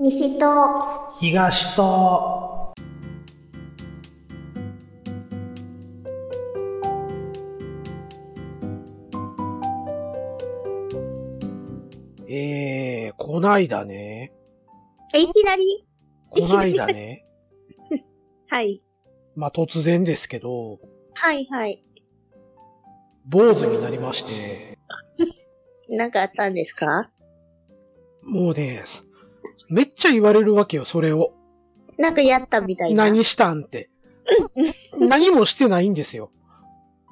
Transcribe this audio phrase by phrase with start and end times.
[0.00, 0.46] 西と
[1.20, 2.72] 東と、
[12.28, 14.32] えー、こないだね、
[15.14, 15.86] え、いきなり？
[16.30, 17.26] こないだね、
[18.48, 18.82] はい。
[19.36, 20.78] まあ、突然ですけど、
[21.14, 21.84] はいはい。
[23.26, 24.78] 坊主になりまして、
[25.88, 27.10] なんかあったんですか？
[28.22, 28.82] もうね、
[29.70, 31.32] めっちゃ言われるわけよ、それを。
[31.96, 33.04] なんかやったみたいな。
[33.04, 33.88] 何したんって。
[34.98, 36.30] 何もしてないんですよ。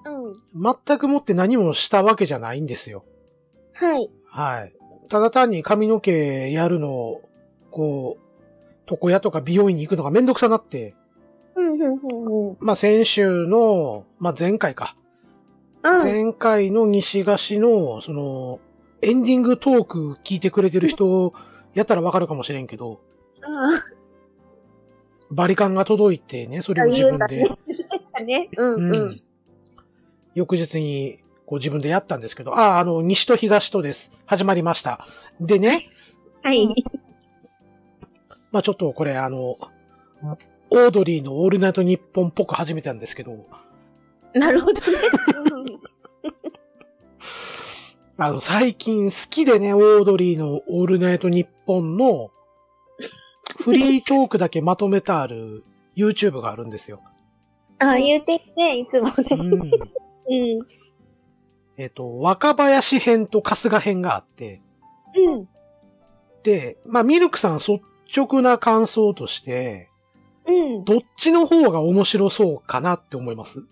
[0.04, 0.74] うん。
[0.86, 3.04] 全くもって何もしたわけじゃないんですよ。
[3.72, 4.10] はい。
[4.26, 4.72] はい。
[5.08, 7.22] ただ単に髪の毛やるのを、
[7.70, 8.28] こう、
[8.90, 10.94] 床屋とか美容院に行くのがめんどくさなって、
[11.54, 12.56] うん、うん、うん、うん。
[12.60, 14.96] まあ、先週の、まあ、前回か。
[15.82, 16.02] うん。
[16.02, 18.60] 前回の西菓子の、その、
[19.00, 21.32] エンディングトーク聞いてくれてる人、
[21.78, 23.00] やったらわかるかもしれんけど、
[25.30, 27.46] バリカンが届いてね、それを自分で、
[28.18, 28.26] うん。
[28.26, 28.48] ね。
[28.56, 29.20] うん、ううんん。。
[30.34, 34.10] 翌日に、こう自分でやったんですけど、ああ、あの、西と東とです。
[34.26, 35.06] 始まりました。
[35.40, 35.88] でね、
[36.42, 36.68] はい。
[38.50, 39.56] まあちょっとこれあの、
[40.70, 43.46] オードリーのオールナイトニッポンっぽく始めたんですけど、
[44.34, 44.80] なるほどね。
[48.20, 52.30] あの、最近好きでね、オードリーのオールナイトニッポンの
[53.60, 55.64] フリートークだけまとめてある
[55.96, 57.02] YouTube があるんですよ。
[57.78, 59.14] あ、言うてね、いつもね。
[59.30, 59.52] うん。
[59.52, 60.66] うん。
[61.76, 64.62] えっと、若林編と春日編があって、
[65.14, 65.48] うん。
[66.42, 67.80] で、まあミルクさん率
[68.16, 69.88] 直な感想として、
[70.46, 70.84] うん。
[70.84, 73.62] どっちの方が面白そうかなって思います？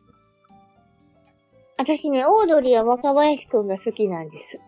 [1.79, 4.61] 私ね、オードリーは若林くんが好きなんです。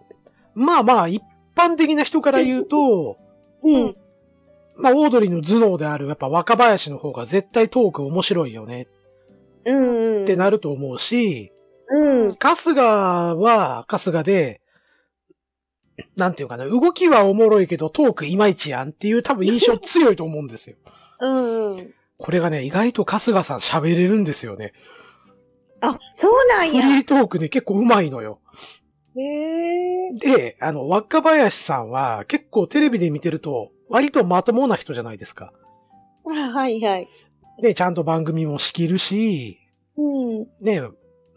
[0.54, 1.22] まあまあ、一
[1.58, 3.18] 般的な人から言うと、
[3.62, 3.96] うん。
[4.76, 8.86] まあ、オードリーの頭脳である、やっぱ若林の方が絶対トーク面白いよね
[9.64, 10.22] うん、うん。
[10.22, 11.52] ってなると思うし、
[11.88, 12.34] うん。
[12.34, 12.82] 春日
[13.34, 14.60] は春日で、
[16.16, 20.76] なんていうかな、動きはおもろいけどトークいまいちやんっていう多分印象強いと思うんですよ。
[21.20, 21.94] うん、うん。
[22.18, 24.72] これがね、意外と春日さん喋れるんですよね。
[25.80, 26.82] あ、そうなんフや。
[26.82, 28.40] リートークね、結構上手いのよ。
[30.20, 35.52] で、あの、若林さんは結構テレビで見てると、割とまともな人じゃないですか。
[36.26, 37.08] あ、はいはい。
[37.60, 39.58] で、ちゃんと番組も仕切るし、
[39.96, 40.46] うん。
[40.60, 40.82] ね、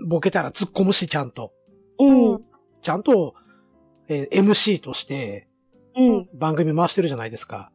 [0.08, 1.54] ボケたら突っ込むし、ちゃんと。
[2.00, 2.44] うん。
[2.82, 3.36] ちゃんと、
[4.08, 5.48] えー MC として
[5.96, 6.30] うん。
[6.34, 7.72] 番組回してるじゃないですか。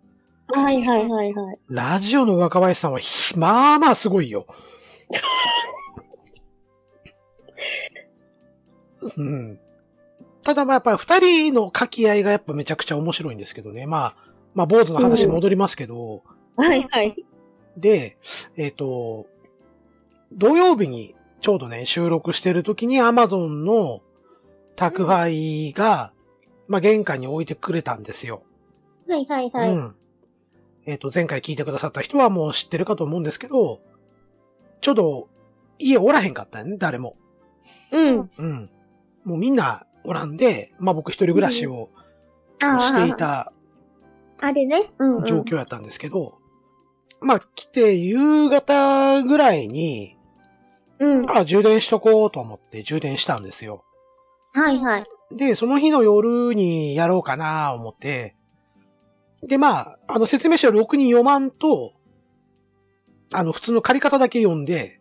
[0.49, 1.59] はいはいはいはい。
[1.69, 4.47] ラジオの若林さんはひ、まあまあすごいよ。
[9.17, 9.61] うん。
[10.47, 13.85] ただまあやっぱり二人の掛け合いがやっぱめちゃくちゃ面白いんですけどね。
[13.85, 14.17] まあ、
[14.55, 16.23] まあ坊主の話に戻りますけど、
[16.55, 17.17] はいはい。
[17.77, 18.17] で、
[18.57, 19.27] えっ、と、
[20.31, 24.03] 土曜日にちょうどね、収録してる時に Amazon の
[24.77, 26.13] 宅配が、
[26.69, 28.45] まあ玄関に置いてくれたんですよ。
[29.09, 29.75] はいはいはい。
[29.75, 29.97] うん。
[30.87, 33.81] えっ、と、前回聞いてくださった人はもう知ってるかと思うんですけど、
[34.81, 35.29] ちょうど
[35.81, 37.17] 家おらへんかったよね、誰も。
[37.91, 38.31] うん。
[38.39, 38.71] うん。
[39.25, 41.91] もうみんなおらんで、まあ僕一人暮らしを
[42.63, 43.53] あしていた
[44.41, 44.93] あれね。
[44.99, 45.25] うん、うん。
[45.27, 46.39] 状況やったんですけど、
[47.21, 50.17] まあ来て夕方ぐらいに、
[50.99, 51.31] うん。
[51.31, 53.85] あ、充電しとこうと思って充電したんですよ。
[54.53, 55.05] はいはい。
[55.37, 58.35] で、その日の夜にやろうかな思って、
[59.43, 61.93] で、まあ、あの説明書をろくに読まんと、
[63.35, 65.01] あの普通の借り方だけ読んで、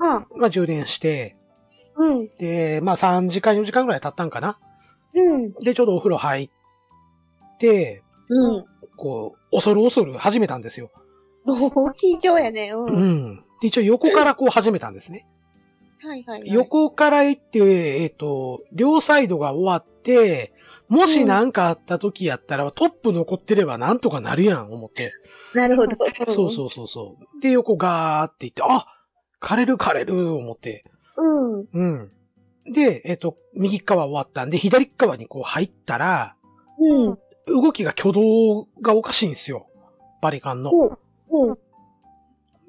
[0.00, 1.36] あまあ充電して、
[1.98, 2.28] うん。
[2.38, 4.56] で、まあ3時間4時間ぐらい経ったんかな。
[5.14, 5.52] うん。
[5.54, 6.48] で、ちょうどお風呂入っ
[7.58, 8.64] て、うん。
[8.96, 10.90] こう、恐る恐る始めたんですよ。
[11.46, 12.72] 緊張やね。
[12.72, 12.94] うん。
[12.94, 13.44] うん。
[13.60, 15.26] で、一応横からこう始めたんですね。
[16.00, 16.52] はいはい、はい。
[16.52, 20.52] 横から行って、えっ、と、両サイドが終わって、
[20.88, 25.12] もし何かあった時やったら、トップ残ってればなんとかなるやん、思って。
[25.54, 25.96] なるほど。
[26.28, 27.40] そうそうそうそう。
[27.40, 28.86] で、横ガーって行って、あ
[29.40, 30.84] 枯れる枯れる、思って。
[31.18, 31.60] うん。
[31.60, 31.68] うん。
[31.72, 31.84] う
[32.70, 32.72] ん。
[32.72, 36.36] で、えっ、と、右側終わったんで、左側にこう入ったら、
[36.78, 37.18] うん。
[37.46, 39.66] 動きが挙動がおかしいんですよ。
[40.22, 40.70] バリカンの。
[40.70, 41.58] うん。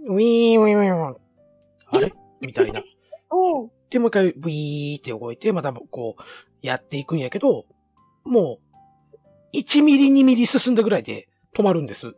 [0.07, 1.17] ウィーン、ウィーン、ウィーン。
[1.91, 2.13] あれ？
[2.41, 2.81] みたいな。
[3.31, 3.71] うん。
[3.89, 6.21] で、もう一回、ウィーって動いて、またこう、
[6.61, 7.65] やっていくんやけど、
[8.23, 8.59] も
[9.53, 12.15] う、1ミリ、2ミリ進んだぐらいで止まるんです。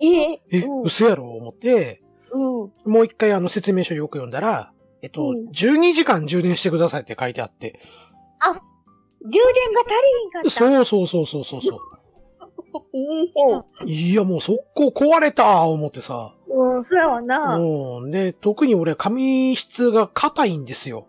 [0.00, 0.82] えええ、うん。
[0.82, 1.30] 嘘やろ？
[1.30, 2.02] 思って、
[2.32, 2.42] うん。
[2.84, 4.72] もう一回あの説明書よく読んだら、
[5.04, 7.78] えっと、うん12時間充電してくださいって書いてあって。
[9.26, 10.50] 充電が足りんかった。
[10.50, 11.80] そうそうそうそうそうそう。
[12.92, 13.88] うん。
[13.88, 16.34] いや、もう速攻壊れた思ってさ。
[16.48, 17.56] うん、そうやわな。
[17.56, 18.10] うん。
[18.10, 21.06] で、特に俺、髪質が硬いんですよ。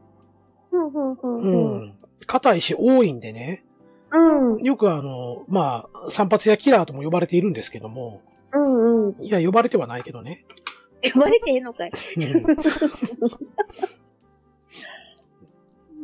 [0.71, 1.85] うん、うん、う。
[1.85, 1.95] ん。
[2.25, 3.63] 硬いし多いんでね。
[4.11, 8.21] うん、よくあの、まあ、散髪屋キラーとも呼ばれているんですけども。
[8.53, 9.23] うん、うん。
[9.23, 10.45] いや、呼ばれてはないけどね。
[11.13, 11.91] 呼ばれてへんのかい。
[12.17, 12.45] うん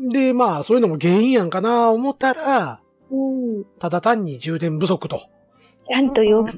[0.09, 3.65] で、まあ、そういうのも原因やんかな思ったら、うん。
[3.79, 5.21] ただ単に充電不足と。
[5.87, 6.51] ちゃんと呼ぶ。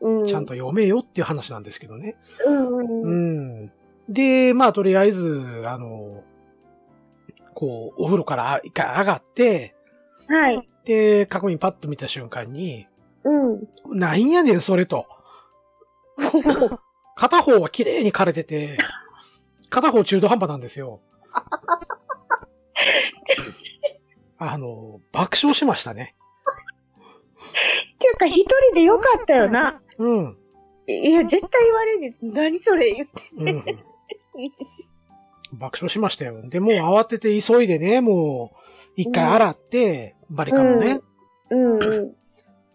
[0.00, 0.20] うん。
[0.20, 0.26] うん。
[0.26, 2.16] ちゃんと読めよっていう話なんですけどね。
[2.46, 3.64] うん、ううん。
[3.64, 3.72] ん。
[4.08, 6.22] で、まあ、とりあえず、あの、
[7.54, 9.74] こう、お風呂から一回上がって、
[10.28, 10.68] はい。
[10.84, 12.86] で、過去にパッと見た瞬間に、
[13.24, 13.68] うん。
[13.98, 15.06] なんやねん、それと。
[17.16, 18.78] 片方は綺麗に枯れてて、
[19.70, 21.00] 片方中途半端なんですよ。
[24.38, 26.14] あの、爆笑しましたね。
[27.98, 29.80] ていうか、一人でよかったよな。
[29.98, 30.36] うん。
[30.86, 32.14] いや、絶対言われんねん。
[32.22, 33.22] 何それ言って。
[33.36, 33.62] うん。
[35.58, 36.40] 爆笑しましたよ。
[36.48, 38.58] で、もう慌てて急いでね、もう、
[38.96, 41.00] 一回洗って、バリカンをね。
[41.50, 41.80] うん、うん。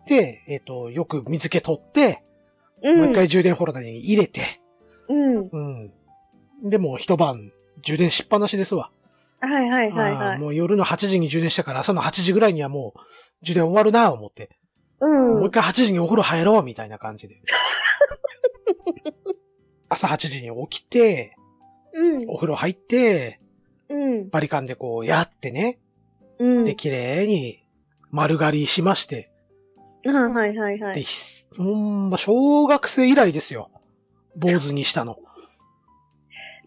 [0.07, 2.22] で、えっ、と、よく水気取って、
[2.83, 2.97] うん。
[2.97, 4.41] もう一回充電ホルダーに入れて、
[5.09, 5.49] うん。
[5.51, 5.59] う
[6.65, 6.69] ん。
[6.69, 7.51] で、もう一晩、
[7.81, 8.91] 充電しっぱなしですわ。
[9.39, 10.37] はいはいはいあはい。
[10.37, 12.99] ーもう夜の8時に充電したから、朝の8時ぐらいにはもう、
[13.41, 14.49] 充電終わるなぁ思って。
[14.99, 15.39] うん。
[15.39, 17.35] もう一回8時にお風呂入ろうみたいな感じで。
[19.89, 21.35] 朝8時に起きて、
[21.93, 22.29] うん。
[22.29, 23.39] お風呂入って、
[23.89, 24.29] うん。
[24.29, 25.79] バリカンでこうやってね。
[26.39, 26.63] うん。
[26.63, 27.59] で、綺麗に
[28.11, 29.29] 丸刈りしまして。
[30.05, 31.03] はいはいはいはで、
[31.57, 33.69] ほんま、小学生以来ですよ。
[34.35, 35.17] 坊主にしたの。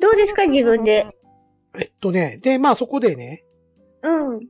[0.01, 1.07] どうですか自分で？
[1.79, 3.45] えっとね、で、まあそこでね、
[4.03, 4.41] うん。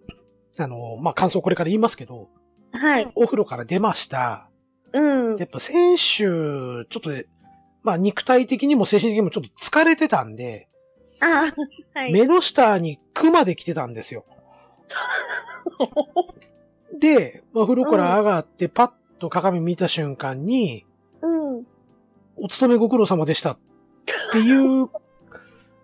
[0.58, 2.28] あの、まあ感想これから言いますけど、
[2.72, 3.10] はい。
[3.14, 4.48] お風呂から出ました。
[4.92, 5.36] うん。
[5.36, 7.26] やっぱ先週、ちょっとね、
[7.82, 10.68] まあ肉体的にも精神的にもちょっと疲れてたんで、
[11.20, 11.52] あ
[11.94, 12.12] はい。
[12.12, 14.24] 目の下にクマで来てたんですよ。
[17.00, 20.84] で、まあ、風呂から上がってパッと鏡見た瞬間に、
[21.22, 21.66] うん。
[22.36, 23.58] お勤めご苦労様でしたっ
[24.32, 24.88] ていう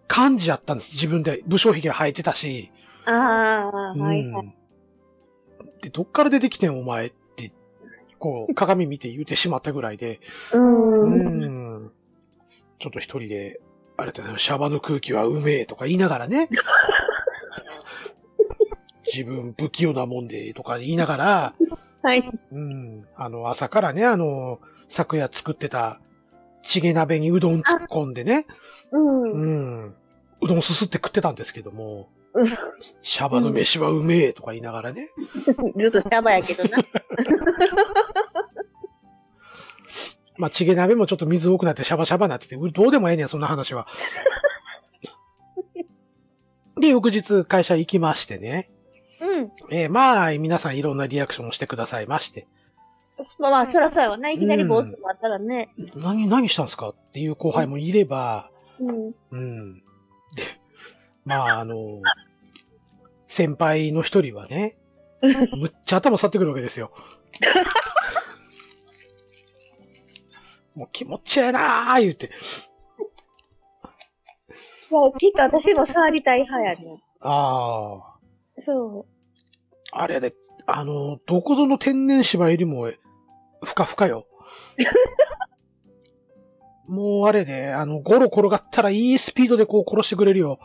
[0.06, 0.93] 感じやったんです。
[0.93, 2.70] 自分で武将髭が生えてたし。
[3.06, 4.46] ああ、はいはい。
[4.46, 4.55] うん。
[5.81, 7.52] で、どっから出てきてんお前って、
[8.19, 10.20] こう、鏡見て言うてしまったぐらいで、
[10.52, 11.12] うん。
[11.12, 11.93] うん。
[12.78, 13.61] ちょっと一人で、
[13.96, 16.49] あれだね、シャバの空気はうめえとか言いながらね。
[19.12, 21.55] 自分不器用なもんで、とか言いながら、
[22.02, 22.28] はい。
[22.50, 23.04] うん。
[23.16, 26.00] あの、朝からね、あの、昨夜作ってた、
[26.62, 28.46] チゲ鍋にうどん突っ込んでね、
[28.93, 29.32] うん。
[29.32, 29.46] う
[29.87, 29.94] ん。
[30.40, 32.46] うどんすすって食ってたんですけどもうん、
[33.02, 35.08] シャバの飯はうめえとか言いながらね。
[35.76, 36.78] ずっとシャバやけどな。
[40.38, 43.87] まあ、チゲ鍋もちょっと水多くなってシャバシャバになってて、うどうでもええねん、そんな話は。
[46.81, 48.70] で、翌日会社行きましてね。
[49.32, 49.52] うん。
[49.70, 52.46] えーまあ、皆さんいろんなリアクションをしてくださいまして。
[53.38, 54.31] まあまあ、そらそうやわな。
[54.31, 55.69] いきなりボーッとあったらね。
[55.96, 58.50] 何、何したんですかっていう後輩もいれば、
[58.81, 59.14] うん。
[59.31, 59.75] うん。
[59.76, 59.82] で、
[61.25, 62.00] まあ、あの、
[63.29, 64.76] 先輩の一人はね、
[65.56, 66.90] むっちゃ頭去ってくるわけですよ。
[70.75, 72.26] もう気持ちええなー言って。
[72.26, 72.30] い
[74.95, 77.02] や、きっと私も触りたい派やね。
[77.21, 78.18] ああ、
[78.59, 79.07] そ
[79.92, 80.34] あれで、
[80.66, 82.90] あの、どこぞの天然芝よりも、
[83.62, 84.26] ふかふかよ。
[86.88, 90.58] もうあれで、あの、ゴロ転がったらいいスピードでこう殺してくれるよ。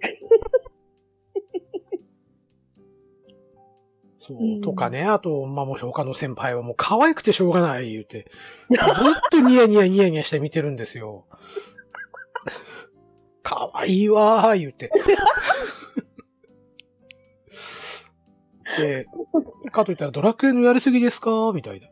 [4.18, 5.04] そうう、んとかね。
[5.04, 8.30] あと、まあ、もし他の先輩はもう可愛くてしょうがない言うて、
[8.70, 8.78] ずっ
[9.30, 11.26] とニヤニヤニヤニヤして見てるんですよ。
[13.42, 14.90] 可愛いわー、言うて。
[18.78, 19.06] で、
[19.70, 21.52] かといったらドラクエのやりすぎですか？
[21.54, 21.88] みたいな。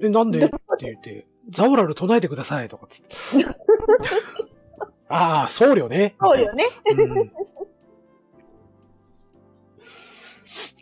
[0.00, 0.44] え、なんで？
[0.46, 3.46] って言って、ザオラル唱えてくださいとかつって。
[5.08, 6.16] ああ、僧侶ね。
[6.20, 6.66] みたいなそうよね。
[6.96, 7.32] うん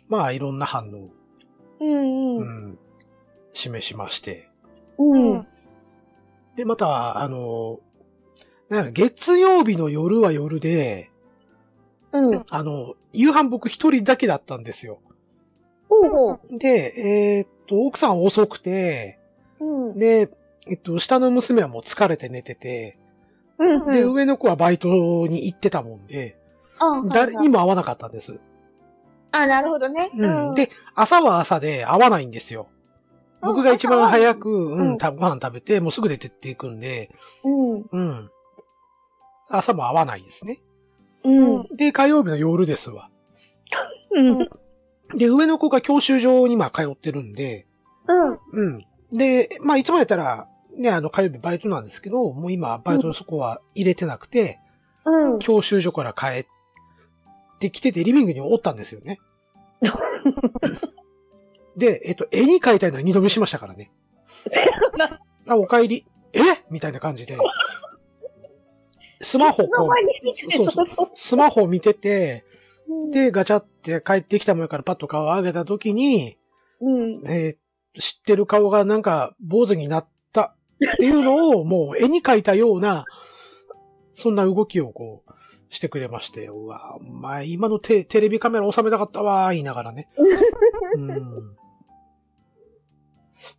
[0.09, 1.09] まあ、いろんな反応、
[1.81, 2.67] うんううん。
[2.71, 2.79] ん、
[3.51, 4.49] 示しまして。
[4.97, 5.47] うん。
[6.55, 7.81] で、また、あの、
[8.93, 11.11] 月曜日の夜は夜で、
[12.11, 12.45] うん。
[12.49, 14.99] あの、夕飯僕一人だけだったんですよ。
[15.89, 16.57] ほうほう。
[16.57, 16.93] で、
[17.37, 19.19] えーっと、奥さん遅くて、
[19.59, 19.97] うん。
[19.97, 20.29] で、
[20.67, 22.97] えっと、下の娘はもう疲れて寝てて、
[23.59, 23.91] うん。
[23.91, 24.87] で、上の子はバイト
[25.27, 26.37] に行ってたもんで、
[26.79, 28.39] あ誰にも会わなかったんです。
[29.31, 30.11] あ、なるほどね。
[30.15, 30.55] うん。
[30.55, 32.67] で、朝は朝で会わないんですよ。
[33.41, 37.11] 僕が一番早く、うん、ご飯食べて、もうすぐ出てっていくんで、
[37.43, 37.85] うん。
[37.91, 38.31] うん。
[39.49, 40.59] 朝も会わないですね。
[41.23, 41.67] うん。
[41.75, 43.09] で、火曜日の夜ですわ。
[44.11, 44.49] うん。
[45.17, 47.65] で、上の子が教習所にまあ通ってるんで、
[48.07, 48.39] うん。
[48.51, 48.85] うん。
[49.11, 50.47] で、まあいつもやったら、
[50.77, 54.59] ね、あの火曜日バイトなんですけど、もう今バイトのそこは入れてなくて、
[55.05, 55.39] うん。
[55.39, 56.45] 教習所から帰っ
[57.59, 59.19] てきててリビングにおったんですよね。
[61.77, 63.91] で、えっと、絵に描いたいのは二度見しましたからね。
[65.47, 66.05] あ、お帰り。
[66.33, 66.39] え？
[66.69, 67.37] みたいな感じで。
[69.21, 69.63] スマホ
[70.61, 71.11] う、そうそう。
[71.15, 72.45] スマホ見てて、
[72.87, 76.37] うん、で、ガチャって帰ってきたもんからパッと顔を上げたときに、
[76.81, 77.11] うん。
[77.27, 77.57] えー
[77.99, 80.55] 知ってる顔がなんか坊主になった
[80.93, 83.05] っていうのをもう絵に描いたような、
[84.13, 85.33] そんな動きをこう
[85.69, 90.07] してくれまして、うわ、お前今のテテレビカメラ収めたかったわ、言いながらね。
[90.95, 91.07] うん。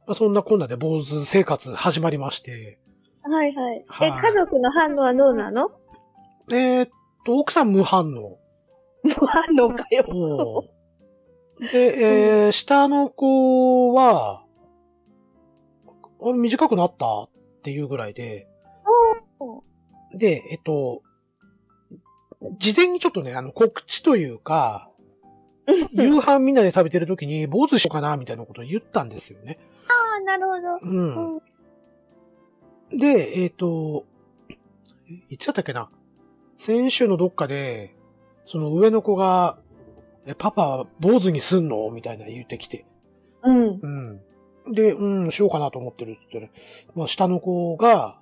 [0.07, 2.79] まあ、そんなこんなで坊主生活始まりまして、
[3.23, 3.85] はいはい。
[4.03, 5.71] え、はい家族の反応はどうなの？
[6.51, 6.91] えーっ
[7.25, 8.39] と、奥さん無反応。
[9.03, 10.05] 無反応かよ。
[10.09, 10.65] おう
[11.73, 14.45] で、えー、下の子は、
[16.21, 17.31] あれ短くなったっ
[17.63, 18.47] ていうぐらいで、
[20.15, 21.03] で、えっと、
[22.59, 24.89] 事前にちょっとね、あの、告知というか、
[25.93, 29.59] 夕飯みんなで食べてる時に、坊主しようかな、みたいなことを言ったんですよね。
[29.89, 30.79] ああ、なるほど。
[30.83, 31.43] うん。
[32.91, 34.05] で、えっ、と、
[35.29, 35.91] いつだったっけな？
[36.57, 37.95] 先週のどっかで、
[38.47, 39.59] その上の子が、
[40.27, 41.91] え、パパ、坊主にすんの？
[41.91, 42.87] みたいな言ってきて。
[43.43, 43.81] うん。
[43.81, 44.75] うん。
[44.75, 46.91] で、うん、しようかなと思ってるって言ってね。
[46.95, 48.19] まあ、下の子が、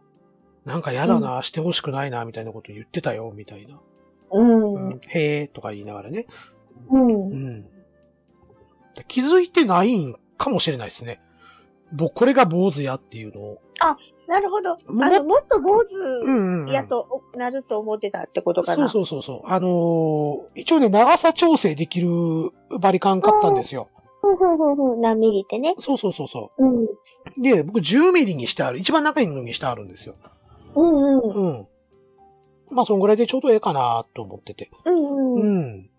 [0.65, 3.81] なんか嫌だな、してほしくないな、みたいなこと言ってたよ、みたいな。
[4.33, 4.75] うん。
[4.75, 6.27] う、うんへえ、とか言いながらね。
[6.93, 7.07] ん。
[7.09, 7.69] うん。
[9.09, 11.21] 気づいてないんかもしれないですね。
[11.93, 13.59] 僕、これが坊主やっていうのを。
[14.29, 14.73] なるほど。
[14.73, 15.87] あもの、もっと坊う
[16.67, 16.73] 主。
[16.73, 18.89] やとなると思ってたってことかそうな。
[18.91, 19.41] そうそうそう。
[19.45, 22.09] あのー一応ね、長さ調整できる
[22.81, 23.89] バリカン買ったんですよ。
[24.23, 25.01] ふんふんふんふん。
[25.01, 25.75] 何ミリってね。
[25.79, 26.85] そうそうそうそうん。
[26.85, 26.89] う。
[27.39, 28.79] で、僕10ミリにしてある。
[28.81, 30.17] 一番中にのにしてあるんですよ。
[30.75, 31.31] うんうん。
[31.31, 31.69] うん。
[32.73, 34.71] まあ、そんぐらいでちょうどええかなと思ってて。
[34.85, 34.95] うん
[35.37, 35.67] ううん。
[35.83, 35.91] ん。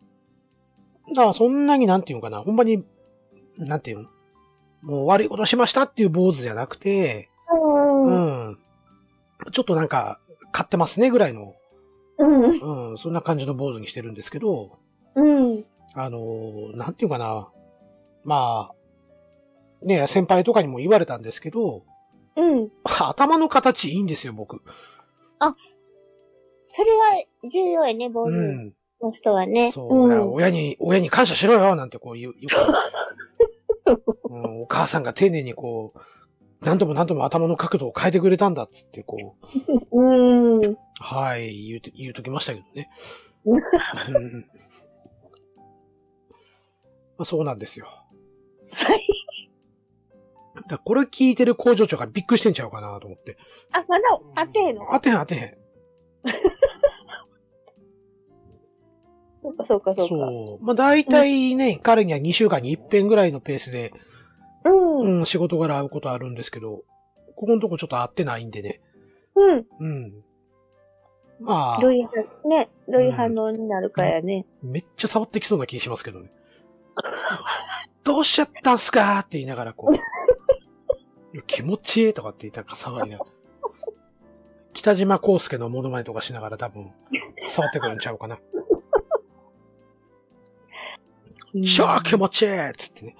[1.14, 2.42] だからそんなになんていうのかな。
[2.42, 2.84] ほんまに、
[3.58, 4.10] なんていうの
[4.84, 7.30] もう悪いことしましたっていう坊主じゃなくて、
[8.10, 8.14] う
[8.52, 8.58] ん。
[9.52, 10.20] ちょっとなんか、
[10.52, 11.54] 買ってますねぐらいの、
[12.18, 12.92] うん。
[12.92, 14.80] うん、そんな感じの坊主にしてるんですけど、
[15.16, 15.64] うん。
[15.94, 17.50] あのーなんていうかな。
[18.24, 21.84] まあ、ね、先輩とかにも言われたんですけど、
[22.36, 22.70] うん。
[22.84, 24.62] 頭の形いいんですよ、僕。
[26.68, 28.74] それは重要やね、坊う主ん。
[29.02, 29.72] の人はね。
[29.72, 30.34] そう、ん。
[30.34, 32.50] 親に、親に感謝しろよ、なんてこう言う、言
[33.88, 33.98] う
[34.30, 36.00] うん、お母さんが丁寧にこう、
[36.62, 39.36] 何度も何度も頭の角度を変えてくれたんだっつって、こ
[39.92, 40.54] う、うん。
[41.00, 42.90] はい、言うて、言うときましたけどね。
[43.46, 44.46] うんうん
[47.18, 47.88] まあ、そうなんですよ。
[48.74, 49.08] はい。
[50.68, 53.38] だこれ聞いてる工場長がびっくりしてんちゃうかなと思って。
[53.72, 54.04] あ、まだ
[54.36, 54.88] 当てへんの？
[54.92, 55.58] 当てへん当てへん。
[59.42, 60.16] そうか、そうか、そうか。
[60.16, 60.66] そう。
[60.66, 63.94] まあ、大体ね、彼には2週間に1遍ぐらいのペースで、
[64.66, 65.00] うん。
[65.00, 65.20] うん。
[65.20, 66.84] うん、仕事柄会うことあるんですけど、
[67.36, 68.82] ここのとこちょっと会ってないんでね。
[69.80, 70.24] うん。
[71.40, 74.46] まあど、ういう反、ね、どういう反応になるかやね。
[74.64, 76.32] めっちゃ触ってきそうな気しますけどね。
[78.04, 79.98] どうしちゃったんすかって言いながらこう。
[81.46, 83.32] 気持ちいいとかって言ったら触りながら。
[84.74, 86.92] 北島康介のモノマネとかしながら多分、
[87.48, 88.40] 触ってくるんちゃうかな。
[91.64, 93.16] 超気持ちいいっつってね。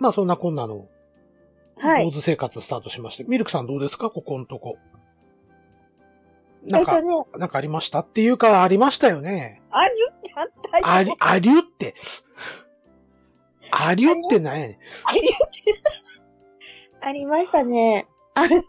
[0.00, 0.88] まあそんなこんなの、
[1.78, 2.10] はい坊。
[2.10, 3.24] 主生活スタートしまして。
[3.24, 4.10] ミルクさんどうですか？
[4.10, 4.78] ここのとこ。
[6.62, 9.62] なんかえっと、ね、なんかありましたっていうか、ありましたよね。
[9.70, 10.46] あるってあっ
[10.82, 11.94] たあり、ありゅって。
[13.70, 14.78] ありゅってなんやねん。
[15.04, 15.20] あり
[17.02, 18.06] ありましたね。
[18.34, 18.62] ある。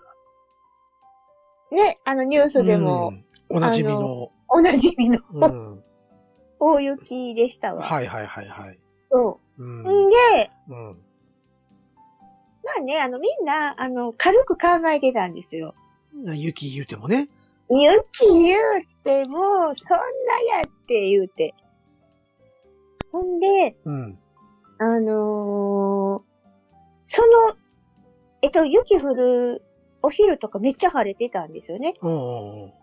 [1.71, 3.13] ね、あのニュースでも
[3.49, 4.31] うん、おなじみの。
[4.49, 5.83] おなじみのうん。
[6.59, 7.81] 大雪でしたわ。
[7.81, 8.77] はいはいはいはい。
[9.11, 9.65] そうう。
[9.65, 10.07] ん。
[10.07, 10.97] んで、うん。
[12.63, 15.73] まあね、あの、みんな、あの、軽く考えてたんですよ。
[16.13, 17.29] 雪言うてもね。
[17.69, 18.61] 雪言う
[19.03, 21.53] ても、そんなやって言うて。
[23.11, 24.19] ほんで、うん。
[24.79, 26.31] あのー
[27.13, 27.55] その、
[28.41, 29.61] えっと、雪降る
[30.01, 31.93] お昼とかめっちゃ晴れてたんですよね。
[32.01, 32.73] うんうんうん。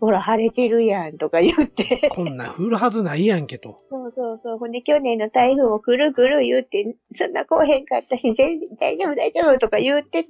[0.00, 2.08] ほら、晴れてるやんとか言って。
[2.10, 3.82] こんなん降るはずないやんけと。
[3.90, 4.58] そうそうそう。
[4.58, 10.28] ほんで、去年の台風も来る来る言って、そんな来おへんかったし、全然大丈夫大丈夫とか言ってて、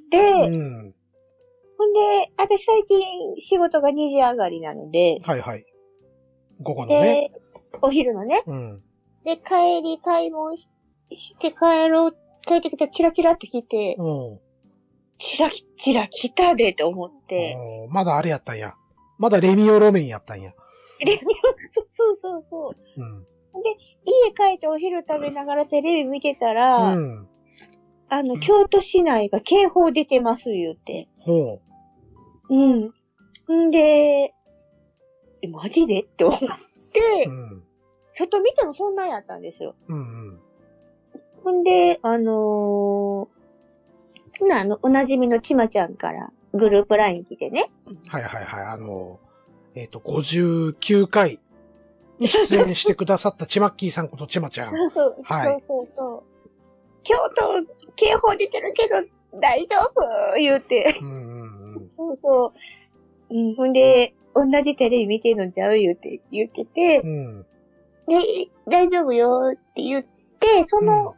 [0.48, 0.94] うん。
[1.76, 5.66] ほんで、私最近仕事が2時上がりなので、はいはい。
[6.60, 7.30] 午後のね。
[7.30, 7.40] で、
[7.82, 8.82] お昼のね、うん。
[9.24, 10.70] で、帰り、買い物し
[11.12, 14.40] して帰ろう、帰ってきたらチラチラって来て、うん。
[15.18, 17.56] チラチラ来たでと思って、
[17.90, 18.74] まだあれやったんや。
[19.18, 20.52] まだレミオロメンやったんや。
[21.00, 21.22] レミオ、
[21.72, 23.02] そうそうそうそう。
[23.02, 23.26] うん。
[24.04, 27.28] 家帰ってお昼食べながらテレビ見てたら、うん。
[28.08, 31.08] あの、京都市内が警報出てます言うて。
[31.18, 31.60] ほ
[32.48, 33.66] うん。
[33.66, 34.32] んで、
[35.42, 36.46] え、マジでって思って、
[37.26, 37.30] う。
[37.30, 37.64] うん。
[38.16, 39.74] 外見てもそんなんやったんですよ。
[39.88, 40.00] うんう
[40.32, 40.40] ん。
[41.44, 43.38] ほんで、あのー
[44.46, 47.66] な、あの、おなじみのちまちゃんからグループライン来てね。
[48.08, 48.64] はいはいはい。
[48.66, 49.18] あの、
[49.74, 51.38] えっ、と、59回
[52.18, 54.70] に出演してくださったちまっきーさんことちまちゃん。
[54.74, 56.22] そうそう、はいそうそうそう。
[57.02, 58.96] 京都、警報出てるけど、
[59.40, 60.38] 大丈夫？
[60.38, 60.96] 言うて。
[61.00, 61.88] うんうんうん。
[61.90, 62.52] そうそ
[63.30, 63.34] う。
[63.34, 65.74] うん、ほんで、同じテレビ見てんのちゃう？
[65.74, 67.46] 言うて、言ってて、うん。
[68.08, 68.16] で、
[68.66, 71.14] 大丈夫よって言って、その、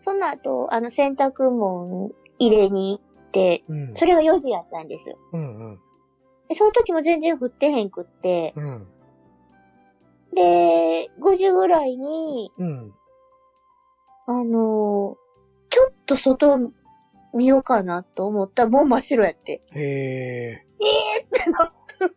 [0.00, 3.00] その後、あの、洗濯物入れに
[3.68, 3.94] うん。
[3.94, 5.18] それが4時やったんですよ。
[5.32, 5.80] うんうん。
[6.48, 8.88] で、その時も全然降ってへんくって、うん。
[10.34, 12.94] で、5時ぐらいに、うん。
[14.26, 15.28] あのー
[15.70, 16.72] ちょっと外
[17.34, 19.60] 見ようかなと思ったらもう真っ白やって。
[19.72, 20.66] へえ。
[21.24, 21.72] ってな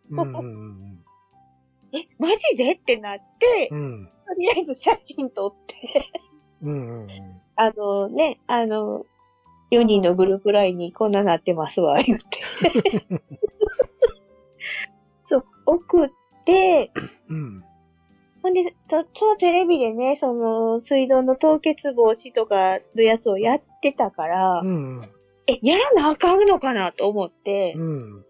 [0.10, 0.42] うんうんう
[0.78, 1.04] ん
[1.94, 2.74] え、マジで？
[2.74, 4.06] ってなって、うん。
[4.06, 5.76] とりあえず写真撮って、
[6.62, 7.42] うんうんうん。
[7.58, 9.06] あのね、あの、
[9.72, 13.22] 4人のグループラインにこんななってますわ、言って。
[15.24, 16.10] そう、送っ
[16.46, 16.92] て、
[17.30, 17.64] うん。
[18.44, 25.06] ほんで、とそのテレビでね、その、水道の凍結防止とかのやつをやってたから、うんうん。
[25.48, 28.26] え、やらなあかんのかなと思って、うん。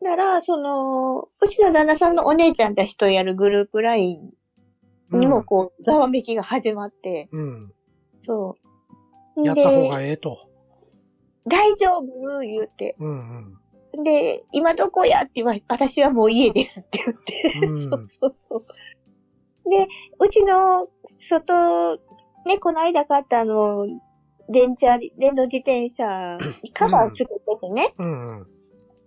[0.00, 4.32] なら、その、うちの旦那さんのお姉ちゃんたちとやるグループライン
[5.10, 7.72] にもこう、ざわめきが始まって、うん。
[8.24, 8.71] そう。
[9.36, 10.38] やった方でがええと。
[11.46, 12.96] 大丈夫言うて。
[12.98, 13.56] うん
[13.94, 14.04] うん。
[14.04, 17.66] で、今どこやって言われ、私はもう家ですって言って。
[17.66, 19.70] うん そうそうそう。
[19.70, 19.86] で、
[20.18, 20.86] うちの
[21.18, 21.96] 外、
[22.46, 23.86] ね、この間買ったあの、
[24.48, 28.46] 電車、電動自転車にカバーつけててね、うんうん。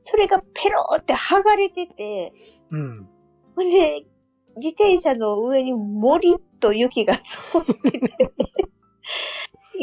[0.06, 2.34] それがペローって剥がれてて、
[2.70, 3.10] うん。
[3.56, 4.06] ほんで、
[4.58, 8.25] 自転車の上に森と雪が積もってて、い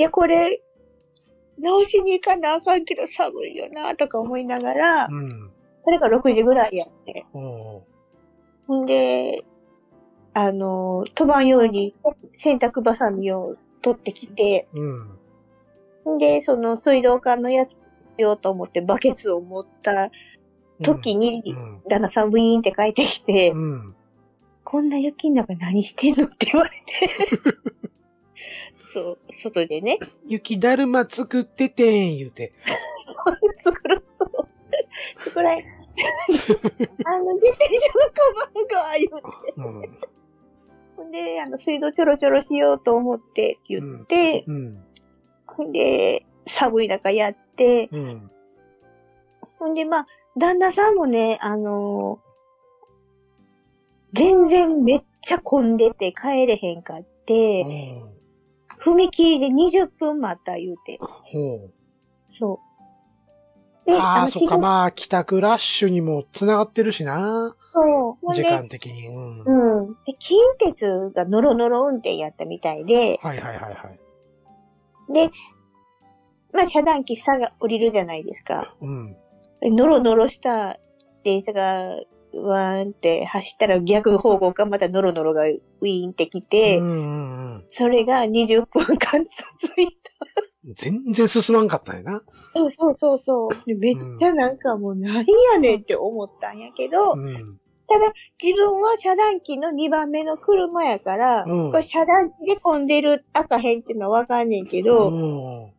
[0.03, 0.63] や、これ、
[1.59, 5.51] 直しに行かなあかんけど寒いよな、とか思いながら、うん。
[5.85, 7.27] それが6時ぐらいやって。
[7.33, 7.85] ほ
[8.69, 9.45] んで、
[10.35, 11.93] あの、飛ばんように
[12.33, 16.19] 洗濯バサミを取ってきて、うん。
[16.19, 17.77] で、その水道管のやつ
[18.17, 20.11] ようと思ってバケツを持った
[20.83, 21.83] 時に、うん。
[21.89, 23.95] 旦那さんウィーンって帰ってきて、うん。
[24.65, 27.11] こんな雪の中何してんのって言われて。
[28.93, 29.99] そう、外でね。
[30.27, 32.53] 雪だるま作っててん、言うて。
[33.63, 35.25] 作る、そう。
[35.25, 35.59] 作らん。
[35.59, 38.23] あの、自転車のカ
[38.55, 39.55] バンが、言うて。
[39.57, 39.99] うん。
[40.97, 44.85] ほんで、あの、水道ちょろちょろしようと思って、って言って、うん。
[45.47, 48.31] ほんで、寒い中やって、うん。
[49.59, 52.33] ほんで、まあ、旦那さんもね、あのー
[54.15, 57.65] 全然めっちゃ混んでて帰れへんかって、
[58.83, 60.99] 踏切で20分待った言うて。
[61.01, 61.73] ほう。
[62.31, 62.61] そ
[63.87, 63.91] う。
[63.91, 67.55] で、ああ、のそっか、まあ、帰宅ラッシュにも繋がってるしな。
[67.73, 68.35] そう。
[68.35, 69.09] 時で、間的に。
[69.09, 69.39] うん。
[69.41, 69.95] はいうん。
[70.05, 73.71] で、近鉄がノロノロ運転やったみたいで、はいはいは
[75.11, 75.13] い。
[75.13, 75.31] で、
[76.53, 78.75] まあ、遮断機下が降りるじゃないですか。
[78.81, 79.17] うん。
[79.63, 80.79] ノロノロした
[81.25, 82.01] 電車が、
[82.35, 87.65] わーんって走ったら逆方向からまたノロノロがウィーンってきて、うんうんうん。
[87.71, 89.25] それが20分間
[89.61, 89.89] 続い
[90.75, 92.21] 全然進まんかったんやな。
[92.55, 92.61] た。
[92.61, 93.51] うんそうそうそう。
[93.67, 97.35] でめっちゃなんかもう何やねんって思ったんやけど、うん。
[98.43, 105.73] 自分は遮断機の2番目の車やから、うんこれ遮断機で混んでる赤へんっていうのはわかんねんけど、うん。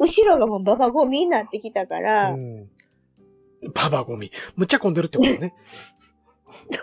[0.00, 2.68] 後ろがもうババゴミになってきたから、うん。
[3.74, 4.30] ババゴミ。
[4.56, 5.54] むっちゃ混んでるってことね。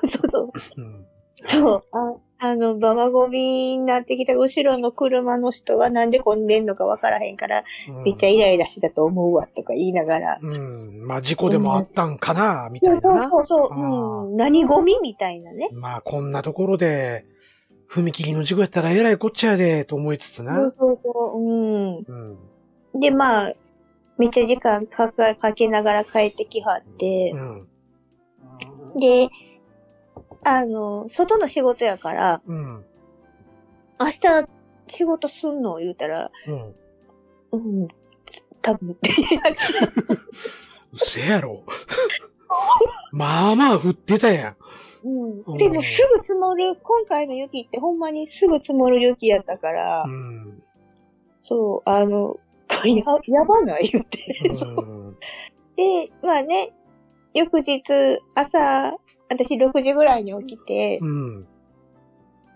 [0.09, 0.51] そうそう。
[0.77, 1.05] うん。
[1.45, 1.83] そう。
[1.91, 10.39] ああの、ババゴミになってきた後ろの車の人はなんで混んでんのかわからへんから、うんめっちゃイライラしてたと思うわ、とか言いながら。
[10.41, 11.07] うん。
[11.07, 13.29] まあ、事故でもあったんかな、みたそそういうなな。
[13.29, 13.75] そうそう、あ
[14.25, 14.37] うん。
[14.37, 15.69] 何ゴミみたいなね。
[15.71, 17.25] まあ、こんなところで、
[17.89, 20.71] 踏切の事故やったらえらいこっちゃやで、と思いつつそうな。
[20.71, 22.37] そうそう、うん。
[22.93, 22.99] うん。
[22.99, 23.53] で、まあ、
[24.17, 27.67] めっちゃ時間かかかけながら帰ってきはってう、ん。
[28.99, 29.29] で、
[30.43, 32.85] あの、外の仕事やから、うん。
[33.99, 34.47] 明日
[34.87, 35.77] 仕事すんの？
[35.77, 36.75] 言うたら、うん。
[37.51, 37.87] うん、
[38.61, 39.11] 多分って。
[40.93, 41.63] うせやろ。
[43.11, 44.55] まあまあ降ってたやん。
[45.03, 45.57] うん。
[45.57, 50.59] でもすぐ積もる、今回の雪ってほんまにすぐ積もる雪やったから、うん。
[51.41, 52.37] そう、あの、
[52.85, 54.39] や、やばない言って。
[54.49, 55.17] うん。
[55.75, 56.73] で、まあね、
[57.33, 57.81] 翌日、
[58.33, 58.97] 朝、
[59.29, 61.47] 私6時ぐらいに起きて、うん。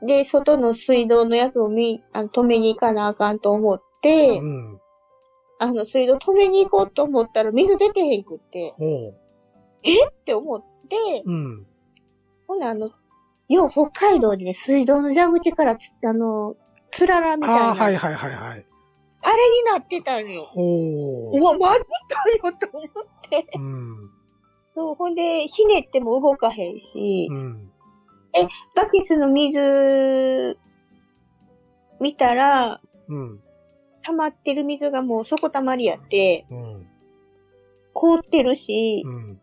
[0.02, 4.80] で、外の水道のやつを見、あの止めに行かなあかんと思って、うん。
[5.60, 9.10] あの水道止めに行こうと思ったら水出てへんくって、おう。
[9.10, 9.14] っ？
[10.26, 11.68] て思って、うん。
[12.48, 12.92] ほなあの、
[13.50, 16.56] よう北海道でね、水道の蛇口からつ、あの、
[16.92, 17.66] つららみたいな。
[17.68, 18.66] ああ、はいはいはいはい。
[19.22, 20.50] あれになってたんよ。
[20.56, 21.84] おうわ、マジ
[22.42, 22.92] かよと思っ
[23.30, 23.46] て。
[23.58, 24.10] うん。
[24.74, 27.72] そう、ほんで、ひねっても動かへんし、うん。
[28.76, 30.58] バケツの水、
[32.00, 33.42] 見たら、うん。
[34.04, 36.88] 溜まってる水がもう底溜まりやって、うん。
[37.94, 39.42] 凍ってるし、うん。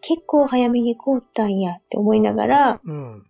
[0.00, 3.26] 結構早めに凍ったんやって思いながら、うん。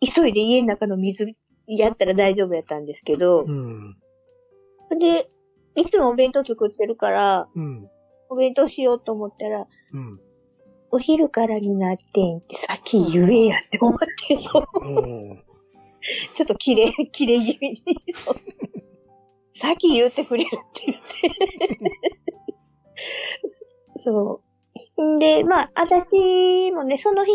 [0.00, 1.34] 急いで家の中の水
[1.66, 3.96] やったら大丈夫やったんですけど、うん。
[4.98, 5.30] で、
[5.76, 7.88] いつもお弁当作ってるから、うん。
[8.28, 10.20] お弁当しようと思ったら、うん。
[10.92, 14.64] お昼からになってんってさっき言えやって思って、そう。
[16.34, 17.76] ちょっと綺麗、綺麗気味に。
[19.54, 21.30] さっき言ってくれるって言って。
[24.02, 24.42] そ
[24.96, 25.14] う。
[25.16, 27.32] んで、まあ、私もね、その日、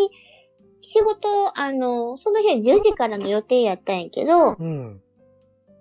[0.82, 5.02] 仕事、あの、その日は10時からの予定やったんやけど、うん。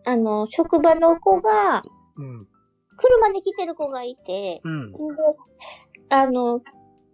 [0.05, 1.83] あの、職場の子が、
[2.17, 2.49] うん。
[2.97, 4.89] 車で来てる子がいて、うん。
[4.91, 4.97] んで、
[6.11, 6.61] あの、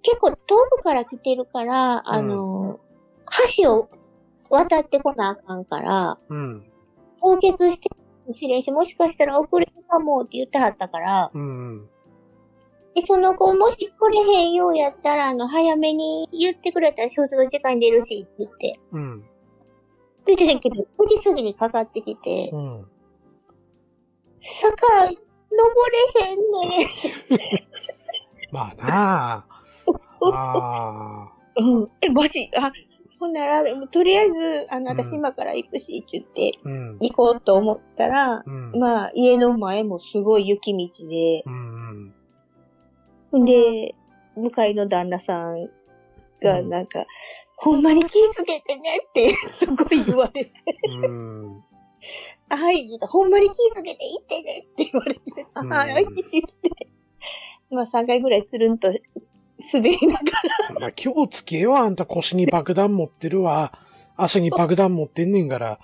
[0.03, 0.37] 結構遠
[0.71, 2.81] くから来てるから、あの、
[3.57, 3.89] 橋を
[4.49, 6.71] 渡ってこなあかんから、うん。
[7.21, 11.89] 凍結してるかもしれんし、もしかしたら遅れるかもって言ってはったから、うん。
[12.95, 18.81] で、その子、もし来れへんようやったら、あの、早めに言ってくれたら、小説の時間に出るし、って言って。
[18.93, 19.25] うん。
[20.35, 22.87] 言ってたけど、9時過ぎにかかってきて、うん。
[24.43, 25.15] 坂、登
[26.23, 26.89] れへんね
[28.53, 29.45] まあなあ。
[29.85, 31.91] そうそうあうん。
[32.01, 32.51] え、マジ？
[32.57, 32.73] あ、
[33.19, 36.69] ほんなら、とりあえず、あの、うん私今から行くし、って言って、あ。
[36.69, 36.99] うん。
[37.01, 38.73] 行こうと思ったら、うん。
[38.79, 42.15] まあ、家の前もすごい雪道で、うん。
[43.31, 43.95] ほんで、
[44.37, 45.69] 向かいの旦那さん
[46.43, 47.05] が、なんか、
[47.63, 50.53] ほんまに気ぃつけてねって、すごい言われて、
[51.03, 51.63] うん。
[52.49, 55.21] はい、ほんまに気ぃつけて行ってねって言われて、
[55.57, 56.07] うんはい、言っ
[56.63, 56.89] て。
[57.71, 58.91] まあ3回ぐらいつるんと
[59.73, 60.21] 滑りなが
[60.71, 63.73] ら、まあ、今日つけよ、あんた腰に爆弾持ってるわ。
[64.17, 65.79] 足に爆弾持ってんねんから。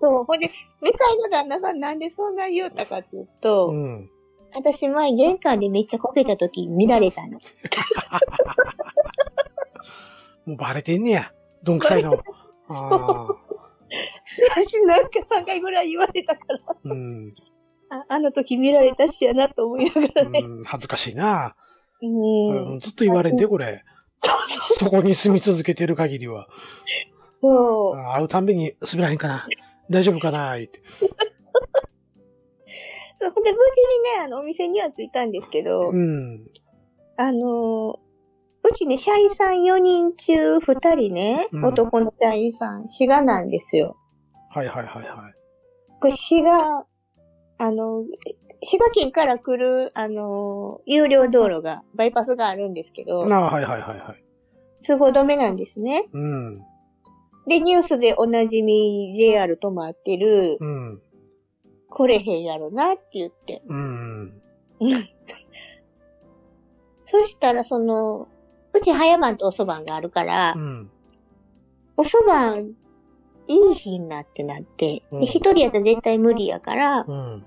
[0.00, 4.10] そう、ほんで、向かいの旦那さんなんでそんな言うたかっていうと、うん。
[4.54, 7.38] 私前玄関でめっちゃこけた時見られたの。
[10.46, 11.32] もうバレてんねや。
[11.62, 12.14] どんくさいの。
[12.14, 12.18] あ
[12.68, 13.28] あ。
[14.50, 17.30] 私なんか3回ぐらい言われたから、うん。
[17.90, 20.40] ああの時見られたしやなと思いながらね。
[20.40, 21.54] うん、恥ずかしいな。
[22.00, 22.72] うん。
[22.72, 23.84] うんずっと言われんで、これ。
[24.78, 26.48] そこに住み続けてる限りは。
[27.40, 27.96] そう。
[27.96, 29.46] あ会うたんびに滑らへんかな。
[29.90, 30.80] 大丈夫かな言って。
[33.20, 36.46] そう、ほんで無事にね、あの、お店には着いたんですけど、うん。
[37.16, 38.11] あのー
[38.64, 43.96] うちね、社員さん4人中2人ね、うん男の社員さん、滋賀なんですよ。
[44.50, 45.34] はいはいはいはい。
[46.00, 46.86] これ滋賀、
[47.58, 48.04] あの、
[48.62, 54.24] 滋賀県から来る、あのー有料道路が、バイパスがあるんですけど、ああ、はいはいはいはい。
[54.82, 56.04] 通行止めなんですね。
[56.12, 56.58] うん。
[57.48, 61.02] で、ニュースでおなじみ JR 止まってる、うん。
[61.88, 63.62] 来れへんやろなって言って。
[63.66, 64.40] うん。
[67.06, 68.28] そしたら、その、
[68.74, 70.90] うち早番とおそばんがあるからう、ん。
[71.96, 72.72] おそばん、
[73.48, 77.44] いい日になってなって、うんで一人やったら絶対無理やから、うん。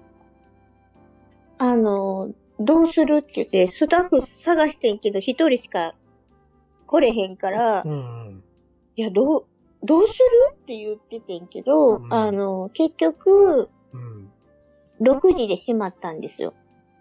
[1.58, 5.96] あの、どうするって言って、スタッフ探してんけど、一人しか
[6.86, 8.44] 来れへんから、うん。
[8.96, 9.46] いや、どう、
[9.84, 10.20] どうする
[10.54, 14.32] って言っててんけど、うんあの、結局、うん。
[15.02, 16.54] 6時で閉まったんですよ。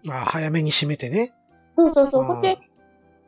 [0.09, 1.33] ああ、早めに閉めてね。
[1.77, 2.23] そうそうそう。
[2.23, 2.57] ほんで、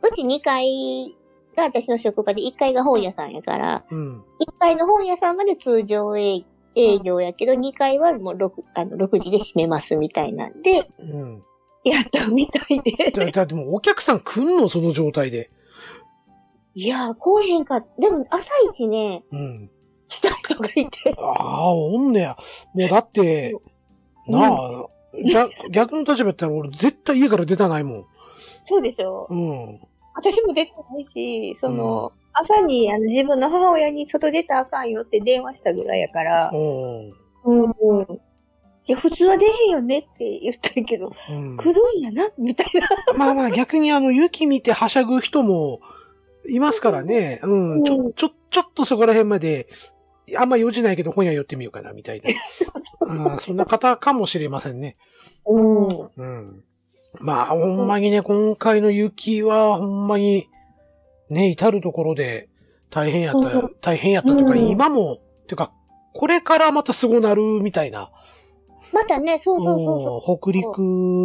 [0.03, 1.15] うち2階
[1.55, 4.19] が私の職場で1階が本屋さんやから、うん。
[4.19, 4.23] 1
[4.60, 11.43] 階の本屋さんまで通常営営業やけど、2階はもう 6, あの6時で閉めますみたいなんで、うん。
[11.83, 13.12] やったみたいで。
[13.12, 15.49] だ、だってもうお客さん来んのその状態で。
[16.75, 17.83] いやー、こうへんか。
[17.99, 19.71] でも、朝一ね、うん。
[20.07, 21.15] 来た人がいて。
[21.17, 22.38] ああ、おんねや。
[22.75, 23.55] もうだって、
[24.27, 24.86] なあ、
[25.33, 28.05] 逆逆の立場やったら俺絶対家から出たないもん。
[28.67, 29.27] そうでしょ。
[29.30, 29.80] うん。
[30.13, 37.10] 私も出てないし、その、朝にあの自分の母親に外出たらあかんよって電話したぐらいやから、うん。
[37.45, 38.21] うん、うん。
[38.86, 41.58] いや、普通は出へんよねって言ったけど、うん。
[41.58, 42.89] 来るんやな、みたいな。
[43.17, 45.82] まあまあ逆にあの雪見てはしゃぐ人も
[46.49, 47.39] いますからね。
[47.43, 47.84] うん。
[47.84, 49.67] ちょ、ちょ、ちょっとそこら辺まで、
[50.38, 52.30] あんま用事ないけど本屋寄ってみようかな、みたいな。
[53.34, 54.97] うん、そんな方かもしれませんね。
[55.45, 55.88] うん。
[55.88, 56.63] うん。
[57.19, 60.49] まあ、ほんまにね、今回の雪は、ほんまに、
[61.30, 62.49] ね、至るところで
[62.89, 65.71] 大変やったうん、大変やったとか、うん今も、てか、
[66.13, 68.12] これからまたすごなるみたいな。
[68.93, 70.80] またね、そうそうそうそうん北陸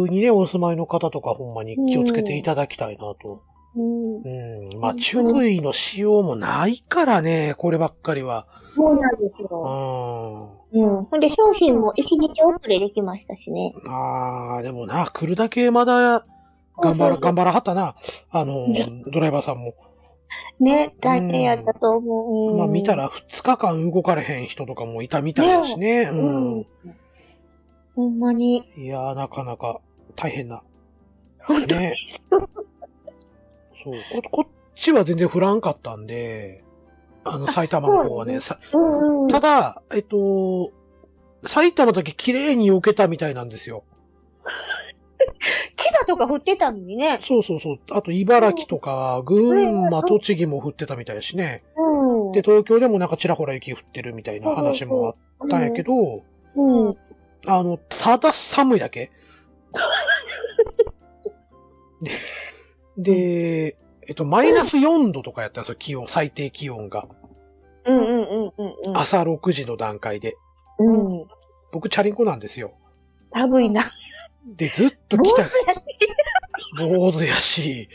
[0.09, 3.41] にね、お住まいの方とかほんまに気をつけていただきたいなと。
[3.75, 3.81] う。
[3.81, 4.21] うん。
[4.21, 4.79] うん。
[4.79, 8.47] まあ、注意のしようもないからね、こればっかりは。
[8.75, 10.59] そうなんですうよ。
[10.59, 10.62] ん。
[10.73, 11.03] うん。
[11.05, 13.73] ほんで、商品も一日遅れできましたしね。
[13.87, 16.25] ああ、でもな、来るだけまだ、
[16.81, 17.95] 頑張ら、頑張らはったな。
[18.31, 18.67] あの、
[19.13, 19.73] ドライバーさんも。
[20.59, 22.53] ね、大変やったと思う。
[22.53, 26.09] うんまあ見たら2日間動かれへん人とかもいたみたいだしね。
[26.11, 26.65] ううんん。
[27.95, 28.63] ほんまに。
[28.77, 29.79] いやー、なかなか
[30.15, 30.63] 大変な。
[31.67, 31.93] ね。
[33.83, 33.93] そう。
[34.31, 36.63] こ、こっちは全然降らんかったんで、
[37.23, 38.39] あの、埼玉の方はね。
[38.39, 39.27] さうんうん。
[39.27, 40.71] ただ、えっと、
[41.45, 43.83] 埼玉だけ綺麗に避けたみたいなんですよ。
[45.75, 47.19] 千葉とか降ってたのにね。
[47.21, 47.79] そうそうそう。
[47.91, 51.63] あと、茨城とか、群馬、栃木も降ってたみたいだしね。
[51.77, 52.31] うん。
[52.31, 56.23] で、東京でもなんかちらほら雪降ってるみたいな話もあったんやけど、
[56.55, 56.97] うん。
[57.45, 59.11] あの、ただ寒いだけ。
[62.97, 63.77] で、で、
[64.07, 67.07] えっと、マイナス4度とかやったんですよ、気温、最低気温が。
[67.85, 68.97] うんうんうんうんうん。
[68.97, 70.35] 朝6時の段階で。
[70.79, 70.91] う
[71.23, 71.25] ん。
[71.71, 72.73] 僕、チャリンコなんですよ。
[73.33, 73.85] 寒いな。
[74.45, 75.49] で、ずっと北
[76.77, 77.89] 坊主やし、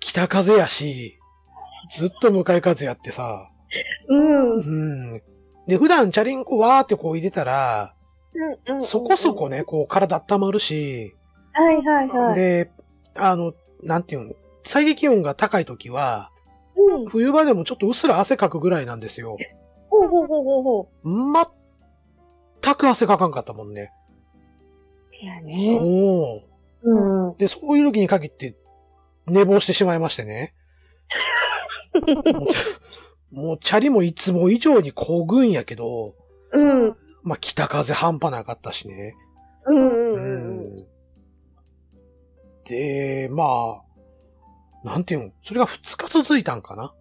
[0.00, 1.18] 北風やし、
[1.94, 3.50] ずっと向かい風やってさ、
[4.08, 4.50] うん。
[4.52, 5.22] うん。
[5.66, 7.94] で、普段チャリンコわーってこう入れたら、
[8.66, 8.82] うんうん。
[8.82, 11.14] そこそこね、こう体温まるし、
[11.52, 12.34] はいはいはい。
[12.34, 12.70] で、
[13.14, 13.52] あの、
[13.82, 16.30] なんていうの、最低気温が高い時は、
[16.76, 17.06] うん。
[17.06, 19.36] 冬場でもちょっとうっすら汗かくぐらいなんですよ。
[19.90, 21.44] ほうほうほうほうほう。
[22.62, 23.92] 全く汗かかんかったもんね。
[25.20, 25.78] いやね。
[25.80, 26.40] おー
[26.82, 27.28] うん。
[27.30, 27.36] うん。
[27.36, 28.56] で、そういう時に限って
[29.26, 30.54] 寝坊してしまいましてね。
[33.30, 36.14] もうチャリもいつも以上にこぐんやけど、
[36.52, 36.96] うん。
[37.22, 39.14] まあ、北風半端なかったしね。
[39.66, 40.86] うんううんん。
[42.64, 43.82] で、まあ、
[44.84, 46.94] なんていうの、それが2日続いたんかな？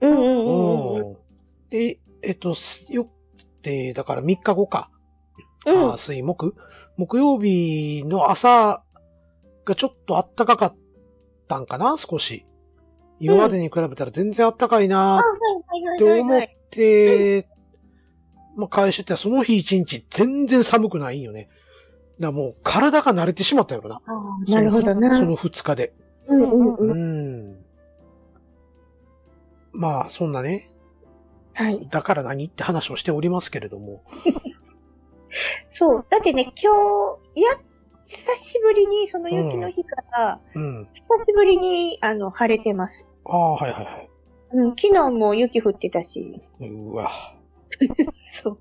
[0.00, 1.16] うんうんうん。
[1.68, 4.90] で、えっと、すよって、だから3日後か。
[5.64, 6.56] うんあ水木
[6.96, 8.82] 木曜日の朝
[9.64, 10.76] がちょっと暖かかっ
[11.46, 11.96] たんかな？
[11.96, 12.46] 少し。
[13.20, 15.22] 今までに比べたら全然暖かいなっ
[15.98, 17.46] て思って、
[18.56, 21.48] まあ、返してたらその日一日全然寒くないんよね。
[22.18, 23.94] だもう体が慣れてしまったよな。
[23.94, 25.16] ああ、なるほどな。
[25.16, 25.94] その2日で。
[26.32, 27.52] うんうんううん。
[27.52, 27.64] ん。
[29.72, 30.68] まあ、そんなね。
[31.54, 31.86] はい。
[31.88, 34.02] だから何って話をしておりますけれども。
[35.68, 36.06] そう。
[36.10, 36.72] だってね、今
[37.34, 37.50] 日、や、
[38.04, 40.88] 久しぶりに、その雪の日から、うん。
[40.92, 43.08] 久しぶりに、あの、晴れてます。
[43.24, 44.08] ああ、はいはいはい。
[44.52, 46.34] うん、昨日も雪降ってたし。
[46.60, 47.10] うわ。
[48.42, 48.58] そう。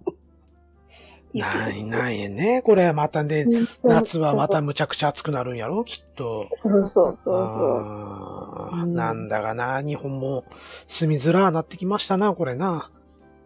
[1.34, 2.62] ないないね。
[2.62, 3.46] これまたね、
[3.84, 6.48] 夏はまたむちゃくちゃ暑くなるんやろきっと。
[6.56, 8.88] そうそうそうそう。
[8.88, 10.44] なんだかな、日本も
[10.88, 12.92] 住みづらなってきましたな、これな。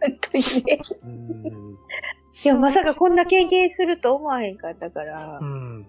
[0.02, 0.80] 本当にね。
[1.04, 1.78] うん。
[2.44, 5.46] いや、まさかこんな経験すると思わへんかったからう。
[5.46, 5.88] ん。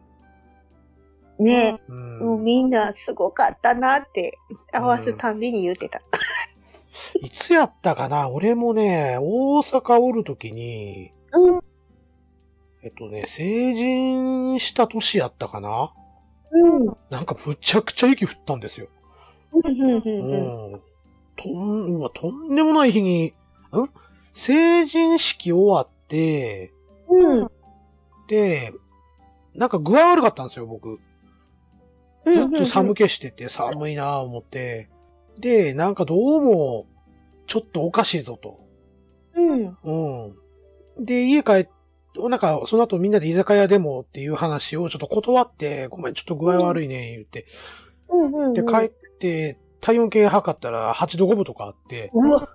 [1.38, 1.92] ねう。
[1.92, 4.38] もうんみんなすごかったなって、
[4.72, 6.00] 合わすたんびに言ってた。
[7.20, 8.30] いつやったかな？
[8.30, 11.60] 俺もね、大阪おるときに、うん。
[12.86, 15.92] えっとね、成人した年やったかな？
[16.52, 16.96] うん。
[17.10, 18.86] なんかむちゃくちゃ雪降ったんですよ。
[19.52, 19.80] うん。
[19.80, 19.96] うん。
[19.96, 20.74] ううん。
[20.76, 20.80] ん。
[21.36, 23.34] とん、うわ、とんでもない日に
[24.34, 26.72] 成人式終わって、
[27.08, 27.50] うん。
[28.28, 28.72] で、
[29.52, 31.00] なんか具合悪かったんですよ、僕。
[32.32, 34.90] ずっと寒気してて寒いなぁ思って。
[35.40, 36.86] で、なんかどうも、
[37.48, 38.60] ちょっとおかしいぞと。
[39.34, 39.76] うん。
[39.82, 40.32] う
[41.00, 41.04] ん。
[41.04, 41.75] で、家帰って、
[42.28, 47.46] なんか、その後みんなで居酒屋でもっていう話をちょっと断って、ごめん、ちょっと具合悪いね、言って。
[48.08, 48.46] うん。
[48.46, 48.54] うん。
[48.54, 52.48] で、帰って、体温計測ったら8度5分とかあって、うわ。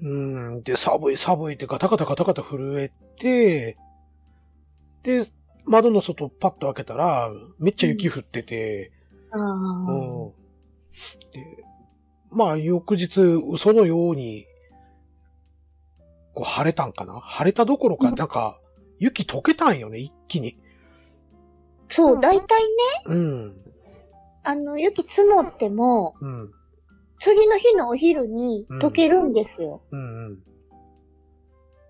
[0.00, 3.76] うん、で、寒い寒いってガタガタガタガタ震えて、
[5.02, 5.24] で、
[5.66, 8.92] 窓の外パッと開けたら、めっちゃ雪降ってて、
[9.30, 9.48] あうあ。
[9.52, 10.32] ん。
[11.32, 11.64] で、
[12.30, 14.46] まあ、翌日、嘘のように、
[16.38, 17.14] こう、晴れたんかな？
[17.20, 18.60] 晴れたどころか、うんなんか、
[19.00, 20.56] 雪溶けたんよね、一気に。
[21.88, 22.68] そう、大体ね、
[23.06, 23.56] うん。
[24.44, 26.52] あの、雪積もっても、うん。
[27.20, 29.82] 次の日のお昼に溶けるんですよ。
[29.90, 30.26] うん。
[30.26, 30.42] うん。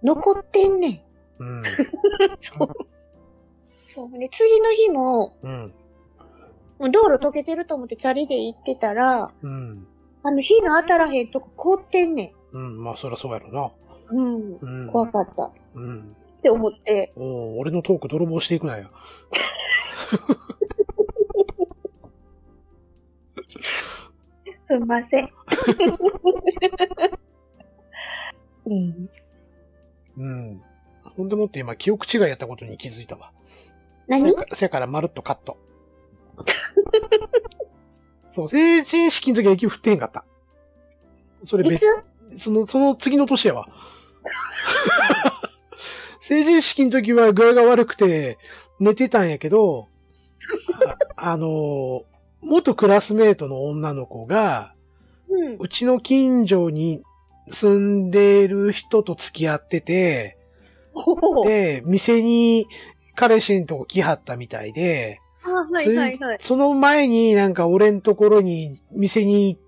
[0.03, 1.03] 残ってんねん。
[1.41, 1.65] うん。
[2.41, 2.69] そう。
[3.95, 5.75] そうね、次の日も、うん。
[6.79, 9.87] もう道路溶けてると思ってチャリで行ってたら、うん。
[10.23, 12.83] あの、火の当たらへんとこ凍ってんねうん。
[12.83, 13.71] まあ、そりゃそうやろな。
[14.15, 14.17] ん。
[14.17, 14.83] うん。
[14.83, 14.91] うん。
[14.91, 15.45] 怖かった。
[15.45, 16.17] っうん。
[16.43, 18.91] て思って、おう俺のトーク泥棒していくなよ。
[24.67, 25.29] すんません。
[28.67, 29.09] うん。
[30.19, 30.63] うん。
[31.17, 33.33] ほんでもって今、記憶違いやったことに気づいたわ。
[34.07, 34.35] 何？
[34.53, 35.57] せやからまるっとカット。
[38.31, 40.25] そう、成人式の時は雪降ってへんかった。
[41.45, 41.85] それ別
[42.37, 43.69] その、その次の年やわ。
[46.21, 48.39] 成人式の時は具合が悪くて
[48.81, 49.89] 寝てたんやけど、
[51.17, 54.75] ああのー元クラスメートの女の子が、
[55.29, 55.57] うん。
[55.59, 57.03] うちの近所に
[57.49, 60.39] 住んでる人と付き合ってて。
[61.45, 62.67] で、店に
[63.15, 66.39] 彼氏のとこ来はったみたいで、あ、はいはいはい。
[66.39, 69.59] つその前になんか俺んところに店に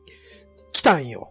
[0.72, 1.30] 来たんよ。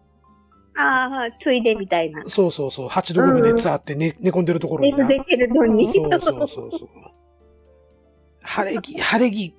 [0.79, 2.23] ああ、はいついでみたいな。
[2.27, 2.87] そうそうそう。
[2.87, 5.05] 8度5分熱あって寝,、寝込んでるところにな。
[5.05, 5.91] 熱出てるのに。
[5.93, 6.89] そうそうそうそう。
[8.41, 9.53] 晴れ着、晴れ着、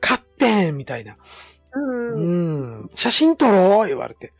[0.00, 1.16] 買ってんみたいな。
[1.72, 2.14] うん。
[2.14, 2.90] うん。
[2.94, 4.32] 写真撮ろう言われて。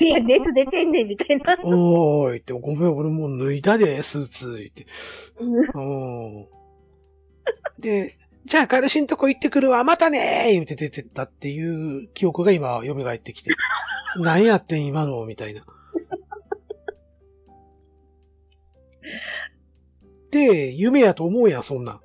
[0.00, 1.56] いや、熱出てんねんみたいな。
[1.62, 4.86] おーいって、ごめん、俺もう脱いだで、スーツ、言って。
[5.40, 6.46] うんうん。
[7.80, 13.50] で、じゃあ彼氏んとこ行ってくるわ、またねー言って出てったっていう記憶が今蘇ってきて。
[14.18, 15.64] 何やってん今のみたいな。
[20.30, 22.00] で、夢やと思うやん、そんなん。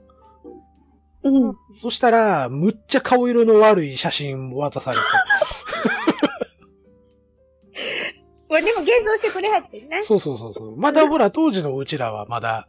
[1.24, 1.58] うん。
[1.72, 5.04] そしたら、むっちゃ顔色の悪い写真渡されて。
[8.48, 10.04] まあでも現像してくれはってんな。
[10.04, 10.78] そうそうそうそう。
[10.78, 12.68] まだほら、当時のうちらはまだ、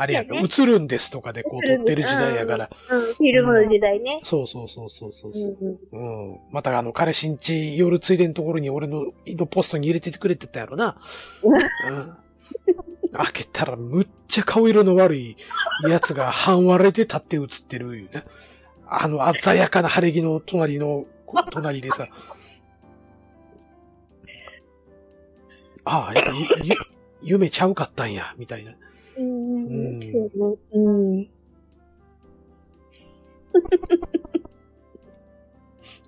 [0.00, 2.70] あれやか映るんですとかでこう撮ってる時代やから。
[2.88, 4.20] うん、フィルムの時代ね。
[4.22, 5.56] そうそうそうそうそうそう。
[5.92, 6.38] うんうん。
[6.52, 11.00] またあの、彼氏んち夜ついでのところに俺ののポストに入れててくれてたやろな。
[11.42, 12.16] うん。
[13.12, 15.36] 開けたらむっちゃ顔色の悪い
[15.88, 18.24] やつが半割れで立って映ってるいうね。
[18.86, 22.08] あの鮮やかな晴れ着の隣の、こ 隣でさ。
[25.84, 26.74] ああ、やっぱゆゆ
[27.22, 28.74] 夢ちゃうかったんや、みたいな。
[29.18, 30.00] うん。
[30.72, 31.28] うん。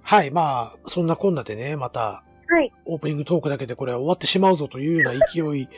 [0.03, 2.73] はい、まあ、そんなこんなでね、また、はい。
[2.85, 5.69] オープニングトークだけでこれは終わってしまうぞというような勢い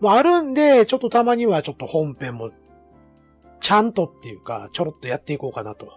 [0.00, 2.50] もあるんで、ちょっとたまにはちょっと本編も、
[3.60, 5.92] ちゃんとっていうか、ちょろっとやっていこうかなと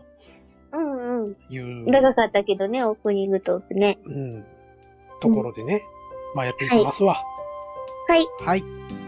[0.74, 1.36] うんうん。
[1.50, 4.00] いう、長かったけどね、オープニングトークね。
[4.04, 4.46] うん、
[5.22, 5.82] ところでね、
[6.36, 7.16] まあやっていきますわ。
[8.08, 8.26] はい。
[8.46, 8.64] はい。
[8.64, 9.03] 西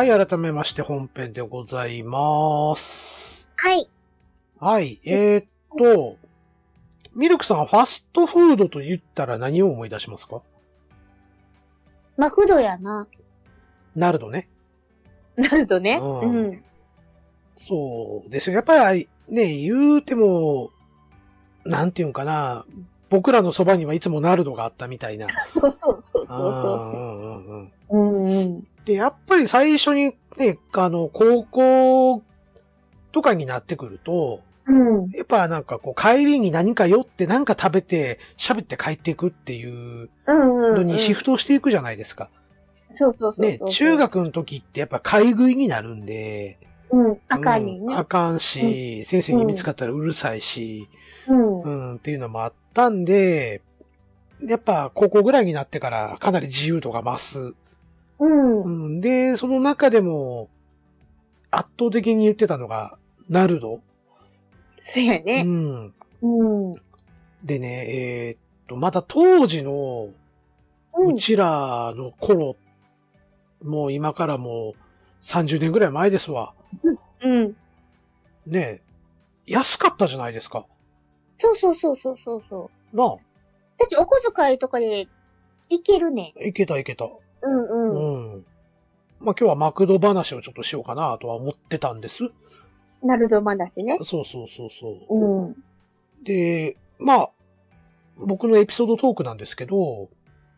[0.00, 3.50] はい、改めまして本編でございます。
[3.54, 3.86] はい。
[4.58, 5.46] はい、えー、っ
[5.76, 6.16] と、
[7.14, 10.40] ミルクさん、ファストフードと言ったら何を思い出しますか？
[12.16, 13.08] マクドやな。
[13.94, 14.48] ナルドね。
[15.36, 16.00] なるとね。
[16.02, 16.64] うんうん。
[17.58, 18.56] そうですよ。
[18.56, 20.70] やっぱりね、言うても、
[21.66, 22.64] なんていうんかな、
[23.10, 25.26] 僕らのそばにはいつもナルドがあったみたいな。
[25.52, 26.36] そうそうそうそうそう
[26.88, 28.66] うんうんうんうんうん。
[28.84, 32.22] で、やっぱり最初にね、あの、高校
[33.12, 35.10] とかになってくると、うん。
[35.10, 40.74] やっぱなんかこう帰りに何か寄って何か食べて喋って帰っていくっていううんうん。
[40.76, 42.30] のにシフトしていくじゃないですか。
[42.92, 46.58] そうそうそうね中学の時ってやっぱ買い食いになるんで、
[46.90, 47.18] うん。
[47.28, 48.04] あかんにねうんあ。
[48.04, 50.88] かんし、先生に見つかったらうるさいし、
[51.26, 51.60] うん。
[51.62, 53.62] うん、っていうのもあったんで、
[54.42, 57.54] やっぱ高校ぐらいになってからかなり自由度が増す。
[58.20, 58.62] うん。
[58.62, 60.48] うん、で、その中でも
[61.50, 62.96] 圧倒的に言ってたのが、
[63.28, 63.74] ナルド。
[63.74, 63.80] う
[64.82, 65.42] そうやね。
[65.42, 65.92] ん。
[66.22, 66.72] うん。
[67.42, 70.08] でね、えーっと、また当時の
[70.94, 71.18] うんう。
[71.18, 72.56] ちらの頃、
[73.62, 76.54] もう今からもう30年ぐらい前ですわ。
[77.22, 77.56] うん。
[78.46, 78.80] ね
[79.46, 80.66] 安かったじゃないですか。
[81.38, 82.96] そうそうそうそうそうそう。
[82.96, 83.16] なあ、だ
[83.86, 85.08] ってお小遣いとかで
[85.68, 86.34] いけるね。
[86.44, 87.08] いけたいけた。
[87.42, 88.34] うんうん。
[88.34, 88.46] うん。
[89.20, 92.24] まあ今日はマクド話をちょっとしようかなとは思ってたんです。
[93.02, 93.98] なるど話ね。
[94.02, 95.14] そうそうそうそう。
[95.14, 95.64] うん。
[96.22, 97.30] で、まあ、
[98.16, 100.08] 僕のエピソードトークなんですけど、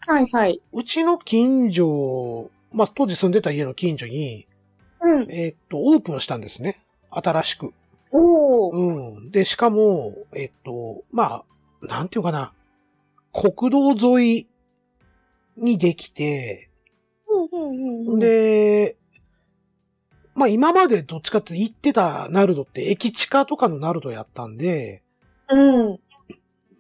[0.07, 0.61] はいはい。
[0.73, 4.47] うちの近所、まあ当時住んでた家の近所に、
[5.01, 5.31] うん。
[5.31, 6.81] えーっと、オープンしたんですね。
[7.11, 7.73] 新しく。
[8.11, 9.17] おー。
[9.17, 9.31] うん。
[9.31, 11.45] で、しかも、えーっと、ま
[11.83, 12.53] あ、なんていうかな。
[13.33, 14.47] 国道沿い
[15.57, 16.69] にできて、
[18.19, 18.97] で、
[20.35, 25.03] まあ今までどっちかって言ってたナルドって駅地下とかのナルドやったんで、
[25.49, 25.99] うん。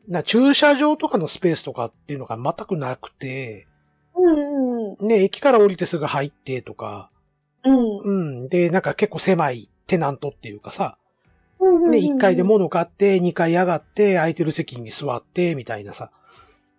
[0.08, 3.66] な駐車場とかのスペースとかっていうのが全くなくて、
[4.14, 7.10] うんうんね、駅から降りてすぐ入ってとか、
[7.64, 8.42] うん。
[8.42, 8.48] うん。
[8.48, 10.98] で、なんか結構狭いテナントっていうかさ、
[11.60, 11.90] うん。
[11.90, 16.10] ね、1階で物買って、2階上がって、空いてる席に座って、みたいなさ、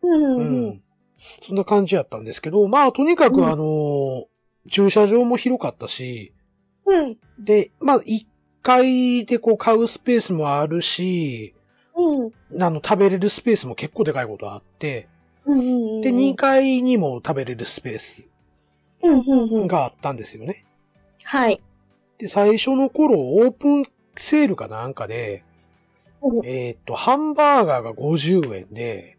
[0.02, 0.82] うんううんん。
[1.24, 4.26] そんな感じやったんですけど、まあとにかうんくあの、
[4.70, 6.34] 駐車場も広かったし、
[6.86, 7.18] うん。
[7.40, 8.28] で、まあ1
[8.62, 11.56] 階でこう買うスペースもあるし、
[11.96, 12.62] うん。
[12.62, 15.08] あの食べれるスペースも結構でかいことあって、
[15.46, 16.02] うんうん。
[16.02, 18.28] で、2階にも食べれるスペース
[19.02, 19.68] うんうんうん。
[19.68, 20.66] があったんですよね。
[21.24, 21.62] はい。
[22.18, 23.86] で、最初の頃、オープン
[24.18, 25.46] セールかなんかで、
[26.22, 29.13] うんえーっと、ハンバーガーが50円で。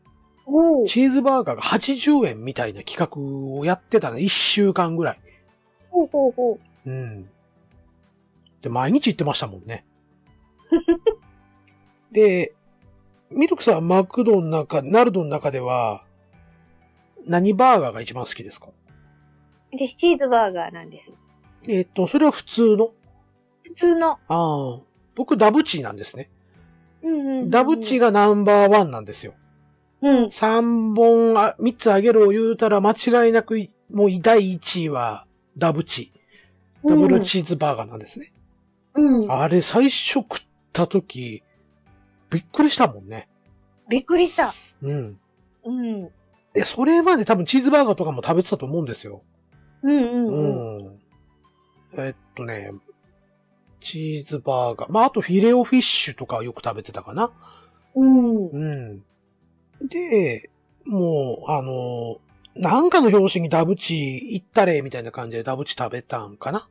[0.86, 5.20] チーズバーガーが80円みたいな企画をやってたの、1週間ぐらい。
[5.90, 6.90] ほうほうほう。
[6.90, 7.28] うん。
[8.60, 9.84] で、毎日行ってましたもんね。
[12.12, 12.54] で、
[13.30, 16.04] ミルクさん、マクドの中、ナルドの中では、
[17.26, 18.68] 何バーガーが一番好きですか？
[19.72, 21.12] で、チーズバーガーなんです。
[21.66, 22.92] えーっと、それは普通の？
[23.62, 24.10] 普通の。
[24.10, 24.80] ああ。
[25.14, 26.28] 僕、ダブチーなんですね。
[27.02, 27.50] うんうんうん。
[27.50, 29.34] ダブチがナンバーワンなんですよ。
[30.04, 30.24] うん。
[30.26, 33.56] 3本あ、3つあげろ言うたら間違いなく、
[33.90, 35.26] もう第1位は
[35.56, 36.12] ダブチ。
[36.86, 38.32] ダブルチーズバーガーなんですね。
[38.94, 39.32] うん。
[39.32, 40.40] あれ最初食っ
[40.74, 41.42] た時、
[42.28, 43.28] びっくりしたもんね。
[43.88, 44.52] びっくりした。
[44.82, 45.18] うん。
[45.64, 46.10] うん。
[46.52, 49.22] で、それまで多分チーズバーガーとかも食べてたと思うんですよ。
[49.82, 50.86] うんううんうん。
[50.88, 50.98] ん。
[51.96, 52.72] えっとね、
[53.80, 54.92] チーズバーガー。
[54.92, 57.30] まあ、あとフィレオフィッシュとかよく食べてたかな。
[57.94, 58.48] うん。
[58.48, 59.04] うん。
[59.88, 60.50] で、
[60.86, 62.18] もう、あの、
[62.56, 66.68] なんかの表紙にダブチ行ったれ、みたいな感じでダブチ食べたんかな？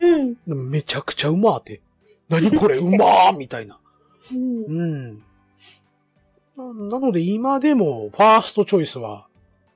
[0.00, 0.70] うん。
[0.70, 1.80] めちゃくちゃうまーって。
[2.28, 3.78] 何これうまーみたいな。
[4.34, 4.64] うん。
[4.64, 5.22] うん。
[6.56, 9.26] ななので今でもファーストチョイスは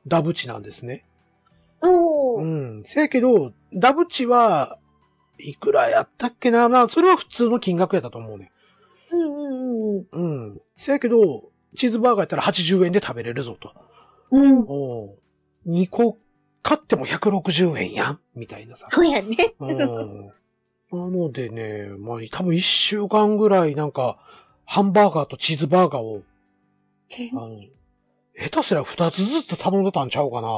[0.07, 1.05] ダブチなんですね。
[1.83, 2.81] うおー。
[2.81, 2.83] ん。
[2.85, 4.79] せやけど、ダブチは
[5.39, 6.69] いくらやったっけな？
[6.69, 8.53] まあ、それは普通の金額やったと思うね。
[9.13, 10.07] うんうんうん。
[10.11, 10.61] うん。
[10.77, 13.73] せやけど、チーズバーガーやったら80円で食べれるぞと。
[14.31, 14.65] うん。
[14.67, 15.19] おう
[15.67, 16.19] 2個
[16.63, 18.89] 買っても160円やんみたいなさ。
[18.91, 19.55] そうやね。
[19.59, 19.79] うん。
[20.91, 24.19] なのでね、まあ、多分1週間ぐらいなんか、
[24.65, 26.23] ハンバーガーとチーズバーガーを、
[27.33, 27.59] あの、
[28.39, 30.49] 下手すら2つずつ頼んでたんちゃうかな。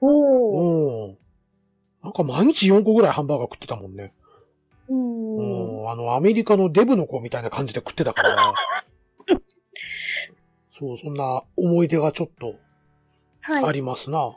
[0.00, 1.08] おー。
[1.08, 1.18] うん。
[2.02, 4.12] なんか毎日4個ぐらいハンバーガー食ってたもんね。
[4.88, 5.80] うん。
[5.80, 5.90] うん。
[5.90, 8.54] あの、アメリカのデブの子みたいな感じで食ってたから。
[10.76, 12.56] そう、そんな思い出がちょっと
[13.42, 13.64] はい。
[13.64, 14.36] ありますな。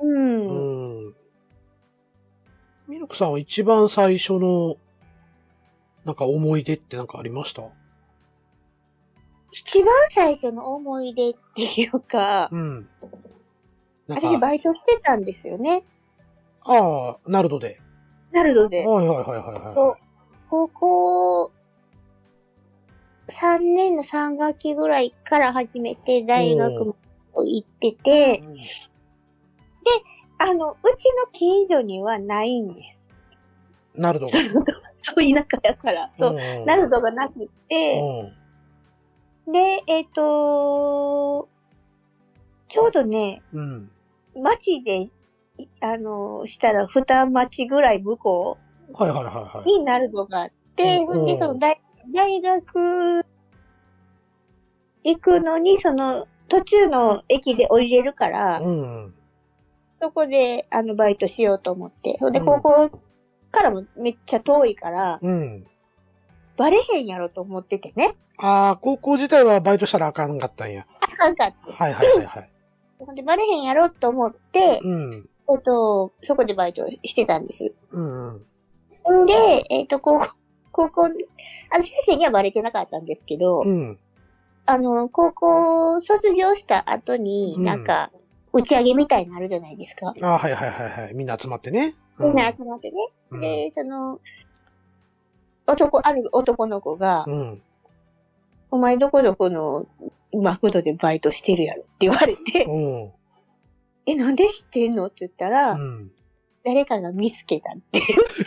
[0.00, 1.06] うん。
[1.06, 1.14] うん。
[2.88, 4.76] ミルクさんは一番最初の、
[6.04, 7.62] なんか思い出ってなんかありました？
[9.50, 12.88] 一番最初の思い出っていうか、うん。
[14.08, 15.84] なんか、私バイトしてたんですよね。
[16.64, 17.80] ああ、ナルドで。
[18.30, 18.84] ナルドで。
[18.84, 20.00] はいはいはいはいはい。
[20.50, 21.52] 高校
[23.40, 26.96] 3年の3学期ぐらいから始めて、大学も
[27.36, 28.42] 行ってて、
[30.42, 33.10] あの、うちの近所にはないんです。
[33.94, 34.32] ナルドが。
[35.02, 36.10] そう、田舎やから。
[36.18, 36.32] そう。
[36.32, 38.00] んナルドがなくて、
[39.46, 39.52] うん。
[39.52, 41.48] で、えっ、と
[42.68, 43.90] ちょうどね、うん。
[44.34, 45.10] 町で、い
[45.80, 48.58] あの、したら二町ぐらい向こ
[48.94, 49.70] はいはいはいはい。
[49.70, 51.80] うにナルドがあって、うんほんで、その大、
[52.12, 53.24] 大学
[55.04, 59.14] 行くのに、その、途中の駅で降りれるから、うん。
[60.00, 62.16] そこで、あの、バイトしようと思って。
[62.18, 62.90] ほんで、うん高校
[63.50, 65.66] からもめっちゃ遠いから、うん。
[66.56, 68.14] バレへんやろと思っててね。
[68.38, 70.86] ああ、高校自体はバイトしたらあかんかったんや。
[71.00, 71.56] あかんかって。
[71.72, 72.50] はいはいはいはい。
[72.98, 75.28] ほんで、バレへんやろと思って、うん。
[75.50, 77.72] えっと、そこでバイトしてたんです。
[77.90, 78.46] うんうん。
[79.02, 80.34] ほんで、えっと、高校、
[80.72, 81.14] 高校、あの、
[81.82, 83.98] 先生にはバレてなかったんですけど、うん。
[84.64, 88.10] あの、高校卒業した後に、うんなんか、
[88.52, 90.14] 打ち上げみたいになるじゃないですか。
[90.20, 91.14] ああ、はいはいはいはい。
[91.14, 91.94] みんな集まってね。
[92.18, 92.96] みんな集まってね。
[93.30, 93.40] うん。
[93.40, 94.20] で、その、
[95.66, 97.62] 男、ある男の子が、うん。
[98.70, 99.86] お前どこどこの
[100.32, 103.12] マクドでバイトしてるやろって言われて、うん。
[104.06, 106.10] え、なんで知ってんのって言ったら、うん。
[106.64, 108.00] 誰かが見つけたって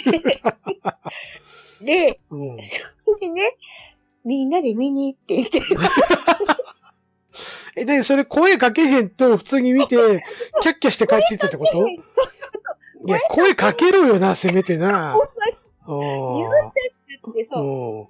[0.06, 0.42] 言って。
[1.82, 2.58] で、うん。
[2.58, 2.66] で
[3.30, 3.56] ね、
[4.24, 5.62] みんなで見に行ってって。
[7.78, 10.24] え、で、それ声かけへんと普通に見て、
[10.62, 11.86] キャッキャして帰っていったってこと？
[11.88, 12.00] い
[13.06, 15.16] や、声かけろよな、せめてな。
[15.88, 18.10] 言うってうそ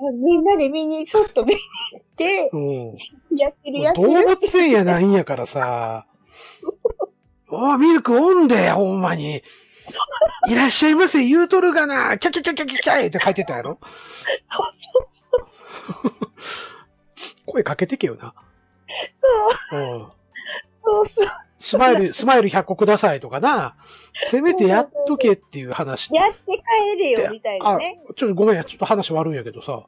[0.00, 0.20] う、ん。
[0.24, 1.60] みんなで見に、そっと見に
[1.92, 2.96] 行って、うん。
[3.36, 4.26] やってるやって動る。
[4.26, 6.06] 物園やないんやからさ。
[7.50, 9.42] おい、ミルクおんで、ほんまに。
[10.48, 12.18] いらっしゃいませ、言うとるがな。
[12.18, 13.78] キャキャキャキャキャキャって書いてたやろ
[17.46, 18.34] 声かけてけよな。
[19.70, 20.08] そう、うん。
[20.78, 21.28] そうそう。
[21.58, 23.76] スマイル、スマイル100個くださいとかな。
[24.30, 26.12] せめてやっとけっていう話。
[26.12, 29.86] やって帰れよ、みたいなあね。、ちょっとごめんや、ちょっと話悪いんやけどさ。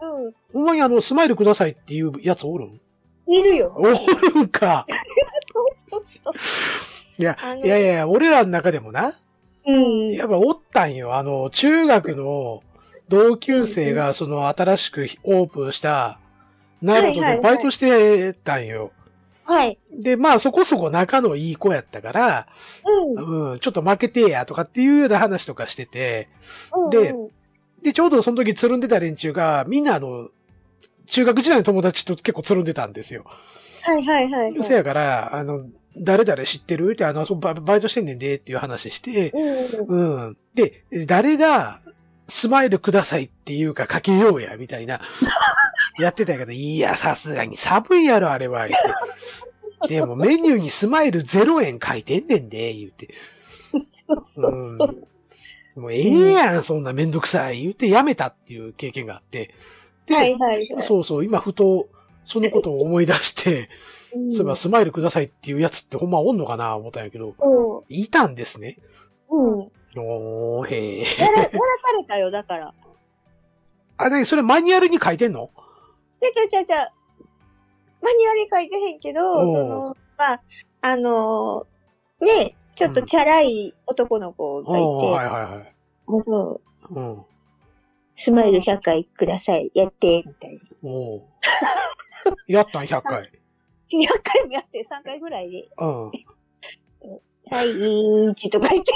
[0.00, 0.32] うん。
[0.52, 2.80] ほんまにあの、スマイルくださいっていうやつおるん？
[3.28, 3.74] いるよ。
[3.76, 3.92] おる
[4.42, 4.86] んか。
[5.90, 6.32] そうそう
[7.18, 9.14] いやいやいや、俺らの中でもな、
[9.66, 10.12] うん。
[10.12, 11.14] やっぱおったんよ。
[11.14, 12.62] あの、中学の
[13.08, 16.20] 同級生がその新しくオープンした、
[16.82, 18.92] ナルトでバイトしてたんよ。
[19.44, 19.78] はい。
[19.92, 22.46] で、まあそこそこ仲のいい子やったから、
[23.16, 23.52] うん。
[23.52, 26.28] うん、ちょっと負けてやとかっていうような話とかしてて、
[26.74, 27.30] うんでうん
[27.82, 30.28] で、ちょうどその時つるんでた連中が、みんなあの、
[31.06, 33.24] 中学時代の友達と結構つるんでたんですよ。
[33.82, 34.64] はいはいはいはい。
[34.64, 35.66] せやから、あの、
[35.98, 36.92] 誰々知ってる？
[36.92, 39.30] って、あの、ババイトしてんねんでっていう話して、
[39.88, 40.26] うん。
[40.26, 40.36] うん。
[40.54, 41.80] で、誰が、
[42.28, 45.00] スマイルくださいっていうかかけようや、みたいな。
[45.98, 48.80] やってたけど、いや、さすがに寒いやろ、あれは、言っ
[49.88, 49.94] て。
[49.94, 53.08] でもメニューにスマイル0円書いてんねんで、言って。
[53.72, 54.84] そうそうそ
[55.76, 55.80] う。
[55.80, 59.54] もうええやん、そんなめんどくさい、言ってやめたっていう経験があって。
[60.06, 60.82] で、はいはいはい。
[60.82, 61.88] そうそう、今ふと、
[62.24, 63.66] そのことを思い出して、うん
[64.30, 68.78] そういえばスマイルくださいっていうやつってほんまおんのかな思ったんやけど、そいたんですね。
[69.28, 69.36] う。
[69.36, 69.66] うん。
[69.98, 71.04] おー、へえ。
[71.20, 71.58] やら、やらさ
[71.98, 72.74] れたよ、だから。
[73.98, 75.50] あ、で、それマニュアルに書いてんの？
[76.20, 76.92] ちゃちゃちゃちゃ、
[78.02, 80.42] マニュアルに書いてへんけど、その、まあ、
[80.82, 85.74] あのーね、ちょっとチャラい男の子がいて、おーはいはいはい。
[86.06, 86.20] も
[86.52, 86.60] う
[86.90, 87.24] うん。
[88.16, 90.60] スマイル100回ください、やって、みたいな。
[90.82, 91.22] おー
[92.48, 93.30] やったん、100回。
[93.90, 96.10] 100回もやって3回ぐらいで、うん。
[97.48, 98.92] はい、インチとか言って。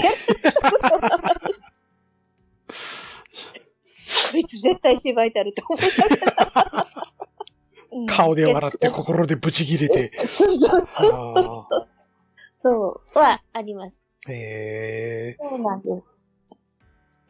[4.33, 6.87] こいつ絶対芝居たると思いながら
[7.93, 10.13] うん 顔で笑って心でブチ切れて。
[12.59, 14.05] そう、はあります。
[14.29, 15.37] へえ。
[15.41, 16.03] そうなんです。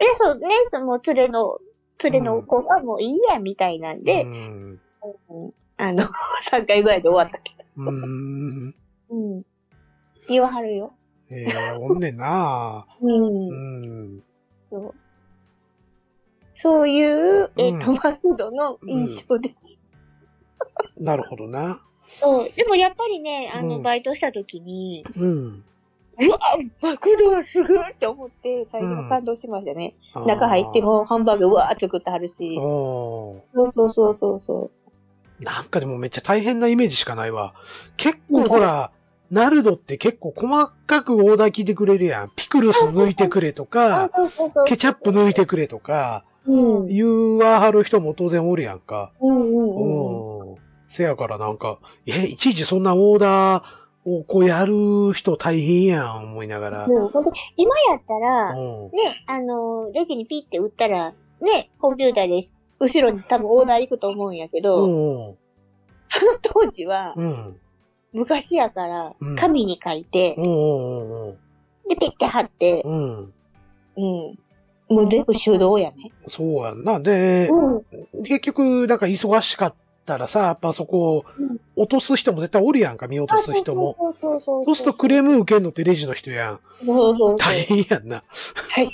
[0.01, 1.59] え、そうね、その連れの、
[2.03, 4.81] 連れの子がもういいや、みたいなんで、うん。
[5.29, 6.05] うんあの、
[6.51, 8.71] 3回ぐらいで終わったけうん。
[8.71, 9.17] ど。
[9.17, 9.43] うん。
[10.29, 10.93] 言わはるよ。
[11.31, 14.17] ええ、おんねんな うんう。
[14.17, 14.23] ん。
[14.69, 14.95] そう
[16.55, 17.03] そうい
[17.43, 19.79] う、えっ、うんと、マクドの印象です。
[21.03, 21.81] なるほどな。
[22.05, 22.51] そう。
[22.55, 25.65] でもやっぱりね、あの、うんバイトした時に、うん。
[26.23, 26.39] うわ
[26.83, 29.95] マクドはすごいって思って、最初は感動しましたね。
[30.27, 32.57] 中入ってもハンバーグうわー作ってはるし。
[32.57, 34.71] そうそうそうそうそ
[35.41, 37.55] なんかでもめっちゃ大変なイメージしかないわ。
[37.97, 38.91] 結構ほら、
[39.31, 42.33] ナルドって結構細かくオーダー聞いてくれるやん。
[42.35, 44.11] ピクルス抜いてくれとあか。
[44.67, 46.87] ケチャップ抜いてくれとか、うん。
[46.87, 49.13] 言わはる人も当然おるやんか。
[49.21, 50.51] うんうんうん。
[50.51, 50.57] うん。
[50.89, 53.63] せやからなんか、え、いちいちそんなオーダー
[54.05, 56.87] をこうやる人大変やん、思いながら。
[56.87, 58.91] うん、本当今やったら、うん。
[58.91, 62.43] ね、あの、レジにピッて打ったら、ね、コンピューターで
[62.81, 65.37] 後ろに多分オーダー行くと思うんやけど、うん。
[66.09, 67.61] その当時は、うん。
[68.13, 70.45] 昔やからうん、紙に書いて、うん。
[70.45, 71.29] うん。
[71.29, 71.39] うん。
[71.89, 73.19] で、ピッて貼って、うん。
[73.21, 73.33] うん。
[74.89, 76.11] もう全部手動やね。
[76.27, 76.99] そうやんな。
[76.99, 77.85] で、うん。
[78.25, 79.75] 結局、なんか忙しかっ
[80.05, 83.95] たらさ、やっぱそこうん、落とす人も絶対おるやんか、見落とす人も。
[83.97, 86.61] そうそうそうそうするとクレーム受けんのってレジの人やん。
[86.85, 87.37] そうそうそう。
[87.37, 88.25] 大変やんな。
[88.71, 88.91] はい。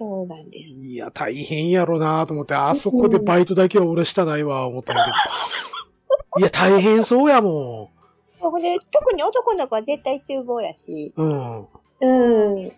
[0.00, 0.70] そうなんです。
[0.80, 6.40] いや、大変やろなと思って、あそこでバイトだけは俺したないわ、思ったけど。
[6.40, 7.90] いや、大変そうやも
[8.38, 11.12] ほんで、特に男の子は絶対厨房やし。
[11.18, 11.22] ん。
[11.22, 11.68] うん。
[12.00, 12.72] うん。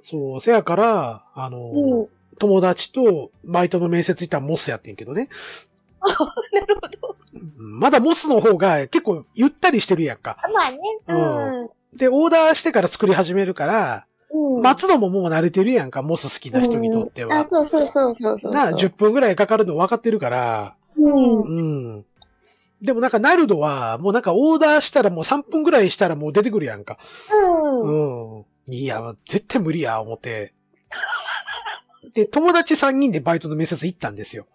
[0.00, 2.08] そう、せやから、あの、うん。
[2.38, 5.28] 友達とバイトの面接行ったらモスやってんけどね。
[6.00, 7.16] なるほど。
[7.34, 10.36] うんまだモスの方が結構ゆったりしてるやんか。
[10.54, 10.78] まあね。
[11.08, 11.70] うん。
[11.96, 14.62] で、オーダーしてから作り始めるから、うん。
[14.62, 17.44] 待つのももう慣れてるやんか、モス好きな人にとってはうんあ、。
[17.44, 18.52] そうそうそうそうそう。
[18.52, 21.42] なあ、10分ぐらいかかるの分かってるから、うん。
[21.42, 22.04] うん。
[22.82, 26.98] でもなんか、ナルドは、もうなんかオーダーしたらもう3分ぐらいしたらもう出てくるやんか。
[27.82, 28.38] うん。
[28.38, 28.44] うん。
[28.72, 30.54] いや、絶対無理や、思って。
[32.14, 34.46] で、友達3人でバイトの面接行ったんですよ。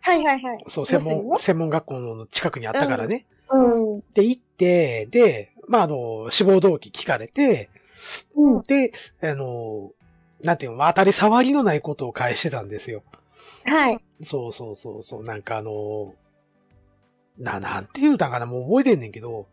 [0.00, 0.64] はいはいはい。
[0.68, 3.26] そう、専門、専門学校の近くにあったからね。
[3.50, 4.00] うん。
[4.14, 7.68] で、行って、で、まあ、あの、志望動機聞かれて、
[8.36, 8.62] うん。
[8.62, 8.92] で、
[9.22, 9.92] あの、
[10.42, 13.02] なんていうの、当たり障りのないことを返してたんですよ。
[13.64, 14.00] はい。
[14.22, 16.14] そうそうそうそう、なんかあの、
[17.38, 19.46] な、なんて言うたんかな、もう覚えてんねんけど、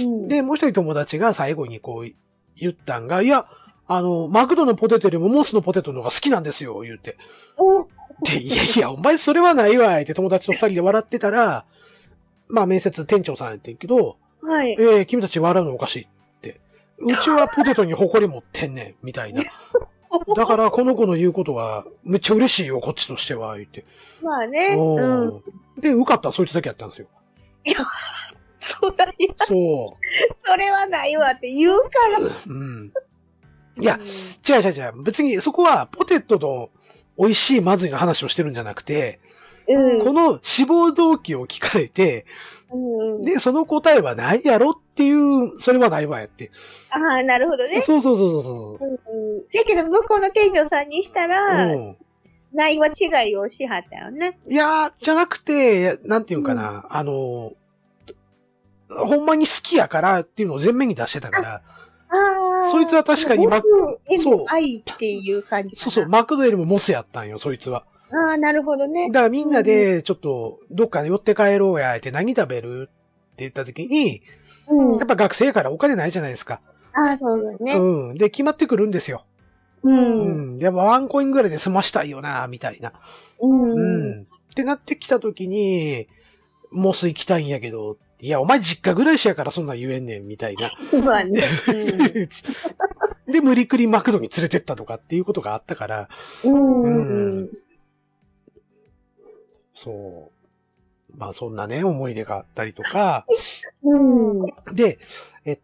[0.00, 2.12] うん、で、もう一人友達が最後にこう
[2.56, 3.46] 言ったんが、いや、
[3.86, 7.16] あの、マクドのポテトよりもモスのポテトの方が好きなんですよ、言うて。
[7.56, 7.84] お
[8.24, 11.64] で、いやいや、お前それはないわ、って友達と二人で笑ってたら、
[12.48, 14.76] まあ面接店長さんやってんけど、はい。
[14.78, 16.21] ええ君たち笑うのおかしいって。
[17.02, 19.42] うちはポテトに誇り持ってんねん、みたいな。
[20.36, 23.84] だから、この子の言うことは、めっちゃ嬉しいよ、こっちとしては、言って。
[24.22, 24.76] まあね。
[24.76, 25.28] ううん。
[25.28, 25.42] ん。
[25.80, 27.08] で、受かったらそいつだけやったんですよ。
[28.60, 29.14] そうだね。
[29.38, 29.96] そ
[30.36, 32.18] それはないわって言うから。
[32.20, 32.30] う。
[32.46, 32.92] うん。
[33.80, 33.98] いや、
[34.48, 35.02] 違う違う違う。
[35.02, 36.70] 別にそこはポテトの
[37.18, 39.20] 美味しいまずいの話をしてるんじゃなくて、
[39.74, 40.04] うん。
[40.04, 42.26] この志望動機を聞かれて、
[42.72, 43.22] うん。
[43.22, 46.50] で、その答えはないやろっていう、それはないわやって。
[46.90, 47.80] ああ、なるほどね。
[47.80, 49.42] そうそうそうそうそうん。
[49.48, 51.28] せやけど、向こうの店長さんにしたう。
[51.28, 51.96] ら、うん。
[52.52, 54.38] ないは違いをしはったよね。
[54.46, 57.52] いやー、じゃなくて、なんていうかな、あの、
[58.88, 61.62] ほんまに好きやからっていうのを前面に出してたから、
[62.10, 62.70] ああ。
[62.70, 65.76] そいつは確かにま僕そう愛っていう感じ。
[65.76, 67.84] そうそう、マクドよりもモスやったんよ、そいつは。
[68.12, 69.08] ああ、なるほどね。
[69.10, 72.82] だからみんなで、ちょっと、どっか寄って帰ろうや、って何食べる？
[72.82, 74.22] って言った時に、
[74.68, 75.06] うんやっ。
[75.06, 76.60] ぱ学生やからお金ないじゃないですか。
[76.94, 77.74] ああ、そうだね。
[77.74, 78.14] うん。
[78.14, 79.24] で、決まってくるんですよ。
[79.82, 79.90] う。
[79.90, 80.58] うんん。
[80.58, 82.92] やっぱワンコインぐらいで済ましたいよな、みたいな。
[83.40, 83.72] うん。
[83.72, 84.10] ううん。
[84.20, 84.22] ん。
[84.22, 86.06] ってなってきた時に、
[86.70, 90.70] モス行きたいんやけど、いや、お前実家暮らしやからそんなん言えんねん、みたいな。
[91.02, 91.42] まあね。
[93.26, 96.08] で、無理くりマクドに連れてったとかっていうことがあったから、
[96.44, 96.82] うん。
[96.82, 97.50] ううんん。
[99.82, 101.16] そう。
[101.16, 103.26] まあそんなね、思い出があったりとか、
[103.82, 104.46] うん。
[104.74, 104.98] で、
[105.44, 105.58] え、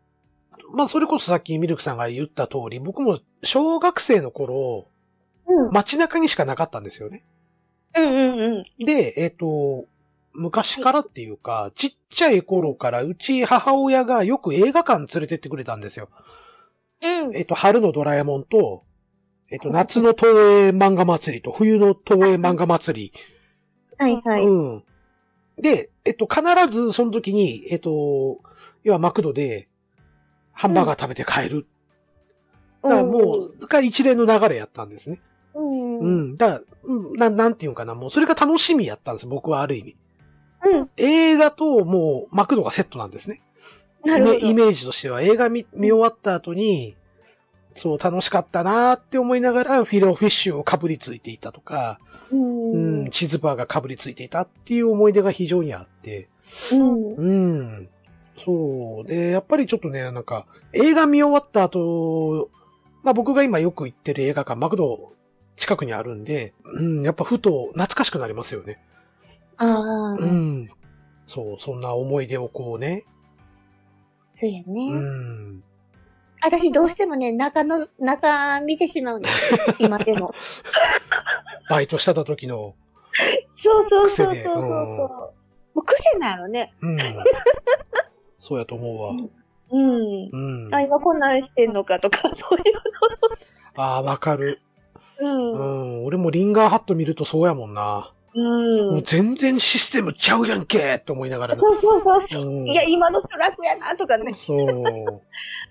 [0.73, 4.87] まあそれこそさっきミルクさんが言った通り、僕も小学生の頃、
[5.47, 5.71] うん。
[5.71, 7.25] 街中にしかなかったんですよね。
[7.97, 8.85] うんうんうん。
[8.85, 9.87] で、えっ、と、
[10.35, 16.11] 昔からっていうか、ちっちゃい頃からうち母親がよく映画館連れてってくれたんですよ。
[17.03, 17.37] うん。
[17.37, 18.85] えっ、と、春のドラえもんと、
[19.51, 23.38] えっ、と、夏の東映漫画祭りと冬の東映漫画祭り。
[23.99, 24.45] はいはい。
[24.45, 24.85] うん。
[25.57, 28.41] で、えっ、と、必ずその時に、えっ、と、
[28.85, 29.69] 要はマクドで、
[30.53, 31.67] ハンバーガー食べて帰る。
[32.83, 35.21] だからもう、が一連の流れやったんですね。
[35.55, 35.99] うん。
[35.99, 36.33] ううん。
[36.33, 36.37] ん。
[36.37, 39.97] だから、うん、ななんていうのかな、もうそれが楽しみやったんです、僕はある意味。
[40.65, 40.91] うん。
[40.97, 43.43] 映画ともうマクドがセットなんですね。
[44.05, 44.39] なるほど。
[44.39, 46.97] イメイメージとしては映画見見終わった後に、
[47.79, 52.01] そう楽しかったなーって思いながらフィレオフィッシュをかぶりついていたとか、
[52.31, 52.68] うん。
[52.68, 56.29] ううんん、チーズバーがかぶりついていたっていう思い出が非常にあって、
[56.72, 57.14] うん。
[57.14, 57.35] う
[57.83, 57.89] ん。
[58.37, 59.09] そう。
[59.09, 62.51] で、やっぱりちょっとね、なんか、映画見終わった後、
[63.03, 65.12] まあ僕が今よく行ってる映画館、マクド
[65.57, 68.81] 近くにあるんで、うん、やっぱふと懐かしくなりますよね。
[69.57, 70.12] ああ。
[70.12, 70.68] うん。
[71.26, 73.05] そう、そんな思い出をこうね、
[74.41, 74.93] そうやね。
[74.93, 75.64] うん。
[76.43, 79.59] 私どうしてもね、中の、中見てしまうんですよ。
[79.78, 80.32] 今でも。
[81.68, 82.74] バイトしてた時の、
[83.57, 84.62] そうそうそうそうそうう。
[84.62, 85.39] うん
[85.78, 86.74] もう癖なのね。
[86.80, 86.99] うん。
[88.41, 89.14] そうやと思うわ。
[89.70, 90.28] うん。
[90.32, 90.74] うん。
[90.74, 92.74] あ、今こんなんしてんのかとか、 そういう
[93.76, 94.61] ああ、わかる。
[95.20, 95.53] の。
[95.53, 96.03] ううん。
[96.03, 96.05] ん。
[96.05, 98.12] 俺もリンガーハット見るとそうやもんな。
[98.39, 98.95] もう。
[98.97, 101.61] うん全然システムちゃうやんけって思いながらな。
[101.61, 102.47] そうそうそうそう。
[102.47, 104.34] うんいや、今の人楽やな、とかね。
[104.34, 105.22] そう。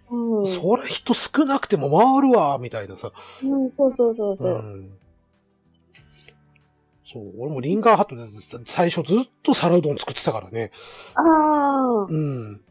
[0.10, 0.48] うん。
[0.48, 3.12] そら人少なくても回るわ、みたいなさ。
[3.44, 4.56] うん、そうそうそうそうう。
[4.58, 4.98] ん。
[7.06, 8.24] そう、俺もリンガーハットで
[8.66, 10.72] 最初ずっと皿うどん作ってたからね。
[11.16, 12.06] ああ。
[12.10, 12.62] うん。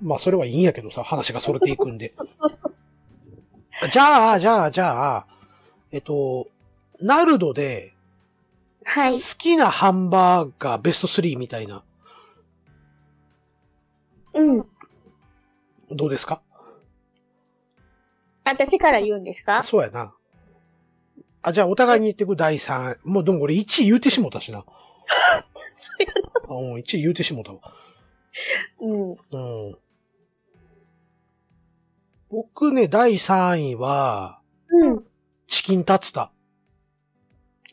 [0.00, 2.14] まあ、それはいいんやけどさ、話がそれていくんで。
[3.92, 5.26] じゃあ、じゃあ、じゃあ、
[5.90, 6.48] えっと、
[7.00, 7.93] ナルドで、
[8.84, 9.18] はい好。
[9.38, 11.82] きなハンバーガーベスト3みたいな、
[14.34, 14.66] うん。
[15.90, 16.42] どうですか？
[18.44, 19.62] 私から言うんですか？
[19.62, 20.14] そうやな。
[21.42, 22.98] あ、じゃあお互いに言ってく第3。
[23.04, 24.64] もうでも俺1位言うてしもたしな。
[26.48, 27.60] あうん、1位言うてしもたわ。
[28.80, 29.10] うん。
[29.12, 29.78] うん。
[32.30, 35.04] 僕ね、第3位は、うん。
[35.46, 36.32] チキンタツタ。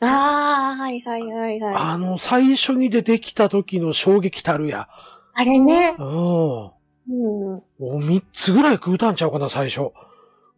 [0.04, 1.74] ああ、はいはいはいはい。
[1.76, 4.88] あの、最初に出てきた時の衝撃たるや。
[5.34, 5.94] あれね。
[5.98, 6.06] うん。
[6.06, 6.74] も
[7.08, 7.56] うん。
[7.56, 7.62] う
[7.98, 9.92] 3つぐらい食うたんちゃうかな、最初。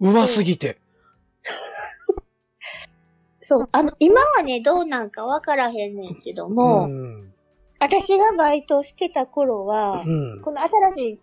[0.01, 0.79] うますぎて。
[3.43, 3.69] そう。
[3.73, 7.33] あの、今はね、どうなんかわからへんねんけども、うん。
[7.79, 10.41] 私がバイトしてた頃は、うん。
[10.41, 11.21] この新し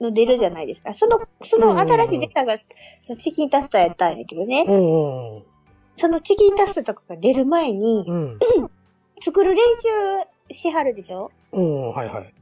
[0.00, 0.92] いの出るじゃないですか。
[0.94, 2.58] その、その新しいデータが、
[3.02, 4.64] そのチキンタスタやったんやけどね。
[4.66, 5.55] うん。
[5.96, 8.38] そのチキンタスタとかが出る前に、うん。
[9.22, 9.58] 作る練
[10.50, 11.30] 習しはるでしょ？
[11.52, 11.92] うん。
[11.92, 12.34] はいはい。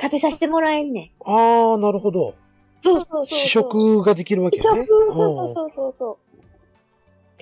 [0.00, 1.10] 食べさせてもらえんねん。
[1.24, 2.34] あー、なるほど。
[2.84, 3.38] そうそうそうそう。
[3.38, 4.62] 試食ができるわけね。
[4.62, 6.36] 試食、そうそうそうそうそう。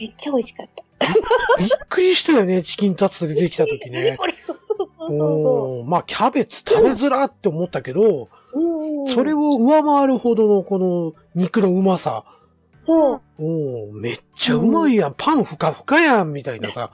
[0.00, 0.84] めっちゃ美味しかった。
[1.58, 4.16] びっくりしたよね、チキンタツタ出てきた時ね。
[4.16, 9.06] これ、そうそうそうそおーまあ、キャベツ食べづらって思ったけど、うん。
[9.06, 12.24] それを上回るほどのこの肉のうまさ。
[12.86, 13.22] そう。
[13.38, 15.14] おーめっちゃうまいやん。
[15.16, 16.92] パンふかふかやん、みたいなさ。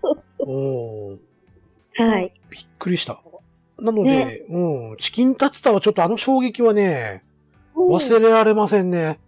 [0.00, 1.18] そうそ
[1.98, 2.02] う。
[2.02, 2.32] はい。
[2.50, 3.20] びっくりした。
[3.80, 7.22] なので、うん、チキンタツタはちょっとあの衝撃はね、
[7.74, 9.20] 忘れられませんね。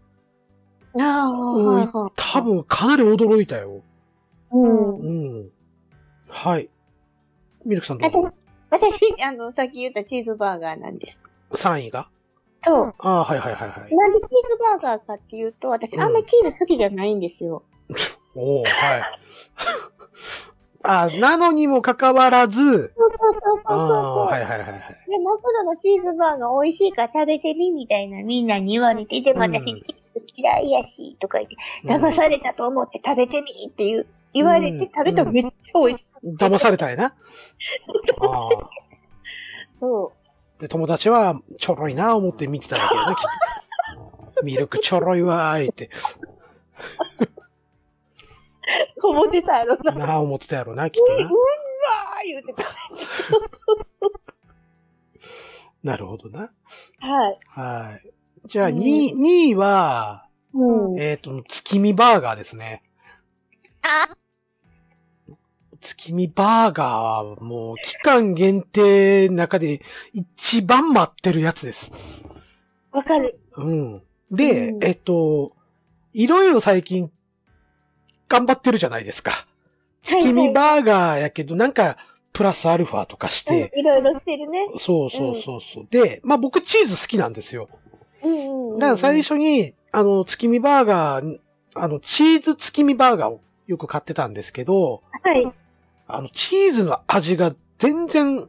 [0.95, 2.13] れ、ああ、はいはい。
[2.17, 3.83] 多分かなり驚いたよ。
[4.51, 4.97] うん。
[4.97, 5.51] うん。
[6.29, 6.69] はい。
[7.65, 8.33] ミルクさんどうぞ。
[8.71, 11.23] 私、あの、さっき言ったチーズバーガーなんです。
[11.51, 12.09] 3位が？
[12.63, 12.95] そう。
[12.99, 13.95] ああ、はいはいはいはい。
[13.97, 17.63] なんでチーズバーガーかっていうと、私、あんまりチーズ好きじゃないんですよ。
[18.35, 18.71] おおはい。
[20.83, 24.81] あなのにもかかわらず、そうそうそうあそうそうあ、はいはいはいはい。
[25.11, 36.05] で、マクドのチーズバーガー美味しいから食べてみみたいなみんなに言われて、でも私うんチーズ嫌いやし、とか言って、騙されたと思って食べてみっていう、言われうんて食べたらめっちゃ美味しい。
[36.05, 37.05] うん騙されたんやな。
[38.21, 38.49] ああ。
[40.61, 43.23] そで、友達はちょろいな思って見てただけやな、きっ
[44.35, 44.43] と。
[44.45, 45.91] ミルクちょろいわーいって、
[49.03, 49.07] う。
[49.07, 49.93] 思ってたやろな。
[49.93, 51.17] なあ思ってたやろな、きっとな。
[51.17, 52.63] うわー言うてた。
[52.63, 52.71] そう
[53.39, 54.41] そうそう。
[55.83, 56.53] なるほどな。
[56.99, 57.39] はい。
[57.49, 58.11] はい。
[58.47, 61.01] じゃあ、うん2位、2位は、うん。
[61.01, 62.83] えっ、と、月見バーガーですね。
[63.83, 64.09] あ、
[65.81, 69.81] 月見バーガーはもう期間限定の中で
[70.13, 71.93] 一番待ってるやつです。
[72.93, 73.41] わかる。
[73.57, 74.03] うん。
[74.31, 75.53] で、うんえっと、
[76.13, 77.11] いろいろ最近
[78.29, 79.47] 頑張ってるじゃないですか。
[80.03, 81.97] 月見バーガーやけど、なんか
[82.33, 84.69] プラスアルファとかして、うんいろいろしてるね。
[84.79, 85.87] そうそうそうそう。
[85.91, 87.69] で、まあ僕チーズ好きなんですよ。
[88.23, 88.79] うんうんうん。
[88.79, 91.39] だから最初に、あの、月見バーガー、
[91.75, 95.53] あの、チーズ月見バーガーをよく買ってたんですけど、はい。
[96.17, 98.49] あの、チーズの味が全然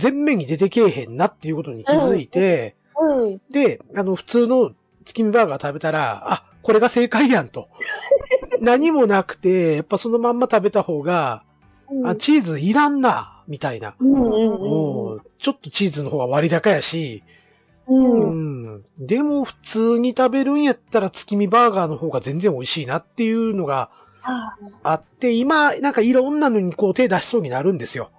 [0.00, 3.40] 前面に出てけえへんなっていうことに気づいて、うん。
[3.50, 4.72] で、あの、普通の
[5.04, 7.68] 月見バーガー食べたら、あ、これが正解やんと。
[8.60, 11.42] 何もなくて、やっぱそのまんま食べた方が、
[11.90, 13.94] うんあ、チーズいらんな、みたいな。
[14.00, 17.22] うんうんうんもう、ちょっとチーズの方が割高やし、
[17.86, 18.04] うん。
[18.04, 18.74] ううん。
[18.78, 18.82] ん。
[18.98, 23.90] でも普通に食べるんやったら月見バーガーの方が全然美味しいなっていうのが
[24.26, 28.10] ああって、今、なんかいろんなのにこう手出しそうになるんですよ。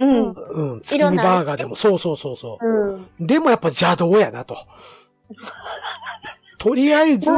[0.00, 0.30] うん。
[0.32, 0.80] うん。
[0.80, 2.66] 月見バーガーでも、そうそうそうそう。
[2.66, 3.26] うん。
[3.26, 4.56] でもやっぱ邪道やなと。
[6.58, 7.28] とりあえず、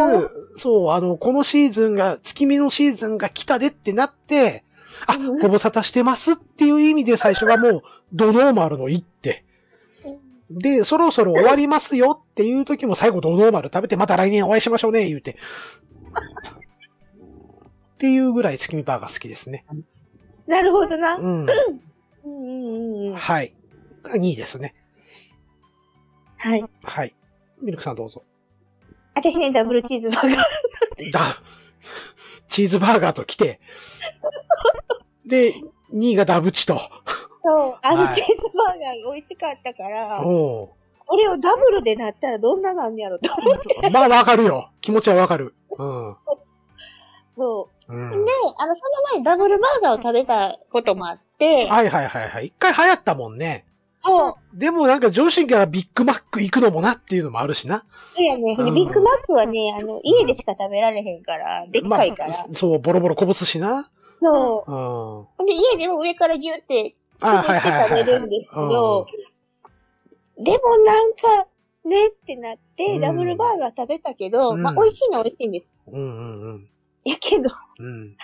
[0.59, 4.65] そう、あの、このシーズンが、月見のシーズンが来たでってなって、
[5.07, 7.83] あ、うんご無沙汰してますっていう意味で最初はもう、
[8.13, 9.45] ドノーマルの行って、
[10.51, 15.37] で、そろそろ終わりますよっていう時も最後ドノーマル食べてまた来年お会いしましょうね、言うて。
[17.95, 19.65] っていうぐらい月見バーガー好きですね。
[20.47, 21.17] なるほどな。
[21.17, 21.47] うん。
[22.25, 23.17] うんうん。
[23.17, 23.53] はい。
[24.03, 24.75] が2位ですね。
[26.37, 26.65] はい。
[26.83, 27.15] はい。
[27.63, 28.23] ミルクさんどうぞ。
[29.15, 31.13] 私ね、ダブルチーズバーガー。
[31.13, 31.21] だ、
[32.49, 33.61] チーズバーガーと来て、
[35.25, 35.55] で、
[35.93, 36.79] 2位がダブチと。
[37.43, 40.71] そう、あのはいチーズバーガーが美味しかったから、おう
[41.07, 43.91] これをダブルでなったらどんななんやろと思って。
[43.91, 44.71] まあわかるよ。
[44.81, 45.55] 気持ちはわかる。
[45.79, 46.17] うん。
[47.29, 47.93] そうう。
[47.93, 48.33] んで、。
[48.59, 52.47] あの、その前にダブルバーガーを食べたこともあって、はいはいはいはい。
[52.47, 53.67] 一回流行ったもんね。
[54.05, 54.35] そう。
[54.59, 57.85] でもなんか上司からビッグマック行くのもなっていうのもあるしな。
[58.19, 62.29] いやね、うんビッグマックはね、あの、家でしか食べられへんから、でっかいから。
[62.31, 63.91] まあ、そう、ボロボロこぼすしな。
[64.21, 65.41] そう。
[65.41, 65.47] うん。
[65.47, 68.01] で、家でも上からギュってあはいはいはいはい。
[68.01, 69.07] 食べるんですけど、
[70.39, 71.47] でもなんか、
[71.87, 75.67] ねってなって、うんダブルバーガー食べたけど、うんまあ、美味しいのは美味しいんです。
[75.93, 76.69] うんうんうん。
[77.05, 78.17] やけど、うん。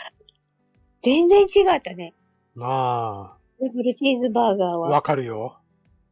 [1.02, 2.14] 全然違ったね。
[2.60, 4.88] あダブルチーズバーガーあ、は。
[4.90, 5.58] わかるよ。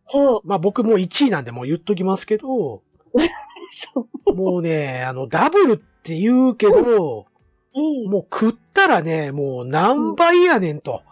[0.09, 0.41] そう。
[0.45, 2.83] まあ僕も1位なんでもう言っときますけど、
[3.95, 4.35] そう。
[4.35, 7.27] もうね、あの、ダブルって言うけど、
[7.75, 8.11] うん。
[8.11, 11.03] もう食ったらね、もう何倍やねんと。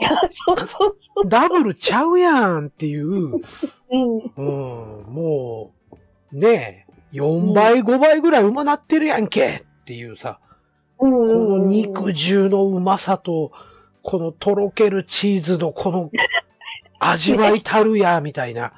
[0.00, 3.40] いや、そうそうそダブルちゃうやんっていう、う。
[3.90, 4.18] うん。
[4.36, 5.72] うん、も
[6.32, 10.40] う、ねえ、4倍、5倍ぐらいうまなってるやんけっていうさ、
[11.04, 11.58] うんこうんうん。
[11.60, 13.52] の肉汁のうまさと、
[14.02, 16.10] このとろけるチーズのこの
[16.98, 18.72] 味わいたるや、みたいな。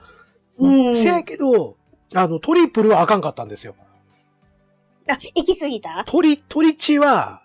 [0.58, 1.76] うんせやけど、
[2.14, 3.74] あの、トリプルはあかんかったんですよ。
[5.08, 6.04] あ、行き過ぎた？
[6.06, 7.42] トリ、トリチは、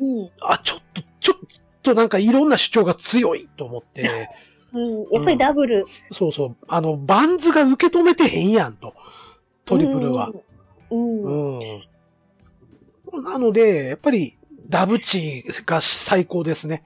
[0.00, 0.30] うん。
[0.40, 1.48] あ、ちょっと、ちょっ
[1.82, 4.28] となんかいろんな主張が強いと思って、
[4.72, 5.12] うん。
[5.12, 5.84] やっぱりダブル。
[6.12, 8.94] そうそう、あの、バンズが受け止めてへんやんと。
[9.64, 10.30] トリプルは。
[10.90, 11.22] うん。
[11.22, 11.58] うん。
[11.58, 11.82] うん。
[13.12, 14.36] なので、やっぱり、
[14.68, 16.84] ダブチが最高ですね。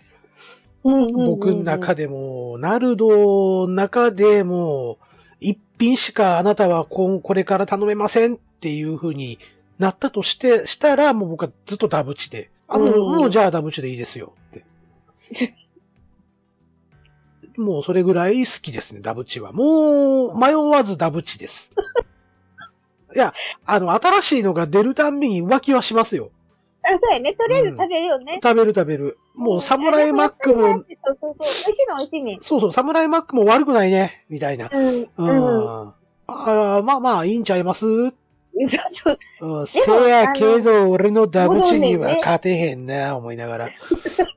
[0.85, 1.13] うん。
[1.13, 4.99] 僕の中でも、ナルドの中でも、
[5.41, 9.39] 一品しかあなたはこれから頼めませんっていう風に
[9.79, 12.51] なったとして、したら、もう僕はずっとダブチで。
[12.69, 14.65] あの、うんもうじゃあダブチでいいですよって。
[17.59, 19.53] もうそれぐらい好きですね、ダブチは。
[19.53, 21.73] もう、迷わずダブチです。
[23.15, 23.35] いや、
[23.65, 26.31] あの、新しいのが出るたんびに浮気はしますよ。
[26.83, 27.33] あ、そうやね。
[27.35, 28.41] とりあえず食べるよね。
[28.43, 29.19] 食べる食べる。
[29.35, 30.75] もう、サムライマックも、そう
[31.21, 31.47] そうそう。
[31.47, 32.39] 美味しいの美味しいね。
[32.43, 34.69] そうそう、サムライマックも悪くないね、みたいな。
[34.73, 35.01] うん。
[35.03, 35.09] う。
[35.17, 35.95] うんん。
[36.29, 37.87] ああまあまあ、いいんちゃいます？
[37.87, 38.13] うん、
[38.69, 39.67] そうそう。
[39.67, 43.69] せやけど、俺のダブチには勝てへんな、思いながら。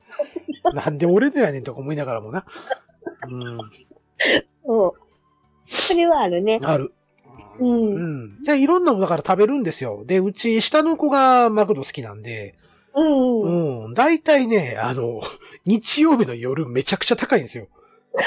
[0.72, 2.44] なんで俺のやねんとか思いながらもな。
[3.28, 3.58] うん、
[4.64, 5.70] そう。
[5.70, 6.60] それはあるね。
[6.62, 6.92] ある。
[7.58, 7.68] うん。
[7.68, 8.24] ううん。
[8.38, 8.42] ん。
[8.42, 10.04] で、いろんなのだから食べるんですよ。
[10.06, 12.56] で、うち、下の子がマクド好きなんで、
[12.94, 13.86] うん。
[13.86, 13.94] うん。
[13.94, 15.20] 大体ね、あの、
[15.66, 17.68] 日曜日の夜めちゃくちゃ高いんですよ。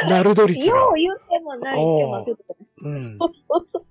[0.08, 0.96] ナルド率がよう。
[0.96, 2.44] 言ってもないっておーまくって
[2.84, 3.18] うん。
[3.20, 3.86] そうそうそう。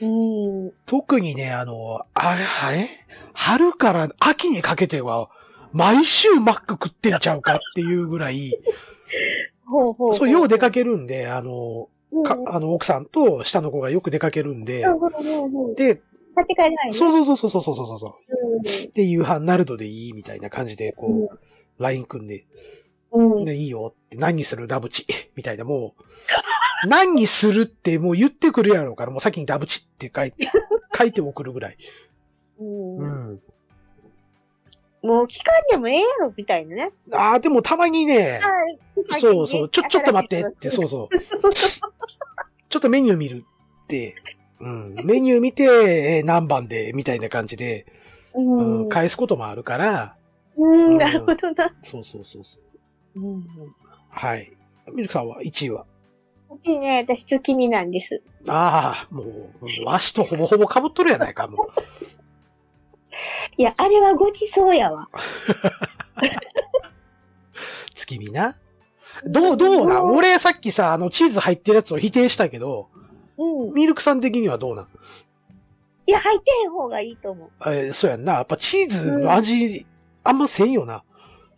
[0.00, 0.72] うん。
[0.86, 2.36] 特にね、あの、あ、
[2.72, 2.88] え？
[3.32, 5.30] 春から秋にかけては、
[5.72, 8.58] 毎週マック食ってんちゃうかっていうぐらい、
[9.66, 10.14] ほうほうほう。
[10.14, 11.88] そう、よう出かけるんで、あの、
[12.46, 14.84] あの、奥さんと下の子がよく出かけるんで。
[15.76, 16.00] で、
[16.34, 16.92] 買って帰れないね。
[16.92, 18.12] そうそうそうそうそうそうそう。
[18.58, 21.38] うで、夕飯ナルドでいいみたいな感じで、こう、
[21.82, 22.46] LINE 組んで、
[23.16, 23.38] ん。
[23.38, 23.44] うん。
[23.44, 24.66] ね、いいよって、何にする？
[24.66, 25.06] ダブチ
[25.36, 26.02] みたいな、もう、
[26.88, 30.48] 何にするってもう言ってくるやろうから、もう先にダブチって書いて、
[30.96, 31.76] 書いて送るぐらい。
[32.60, 33.42] うんうん。
[35.02, 36.92] もう聞かんでもええやろ、みたいなね。
[37.12, 38.70] ああ、でもたまにね、は
[39.16, 39.20] い。
[39.20, 41.18] そうそう、ちょ、ちょっと待ってって、そうそう。
[42.68, 43.44] ちょっとメニュー見る
[43.84, 44.16] って、
[44.60, 47.86] うん、メニュー見て、えー何番で、みたいな感じで、
[48.34, 48.40] う。
[48.40, 48.88] うん、うん。
[48.88, 50.16] 返すこともあるから、
[50.56, 51.72] うん、なるほどな。
[51.82, 52.58] そうそうそうそ
[53.14, 53.20] う。
[53.20, 53.46] うん。
[54.10, 54.52] はい。
[54.92, 55.86] ミルクさんは1位は？
[56.50, 58.22] 欲しいね、私月見なんです。
[58.48, 61.66] ああ、もう、わしとほぼほぼ被っとるやないか、もう。
[63.56, 65.08] いや、あれはごちそうやわ。
[67.94, 68.54] 月見な。
[69.24, 72.88] どう、どうな俺さっきさ、あの、チーズ入ってるやつを否定したけど、
[73.36, 73.74] うん。
[73.74, 74.88] ミルクさん的にはどうなん？
[76.06, 77.50] いや、入ってへん方がいいと思う。
[77.66, 78.34] えーそうやんな。
[78.34, 79.84] やっぱチーズの味、
[80.24, 81.02] あんませんよな。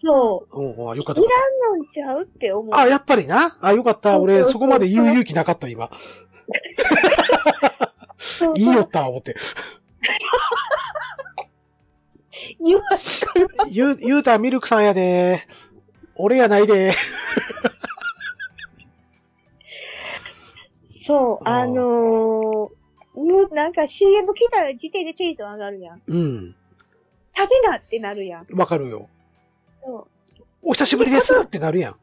[0.03, 1.25] そうん、うんよかったい。
[1.25, 1.27] う。
[1.77, 2.75] 飲んちゃうって思う。
[2.75, 3.59] あ、やっぱりな。
[3.61, 4.19] あ、よかった。
[4.19, 5.91] 俺、そこまで言う勇気なかった、今。
[8.19, 9.37] そうそう いいよった、思って。
[12.63, 12.83] 言わ
[13.71, 15.47] ゆう、ゆうたミルクさんやで。
[16.15, 16.93] 俺やないで。
[21.07, 22.71] そう、あのー、も
[23.51, 26.03] うなんか CM 来たら時点でテンション上がるやん。
[26.07, 26.55] うん。
[27.37, 28.47] 食べなってなるやん。
[28.55, 29.09] わかるよ。
[29.83, 30.07] そう
[30.63, 31.97] お久しぶりですってなるやん。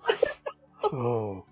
[0.91, 1.35] うん。
[1.37, 1.43] は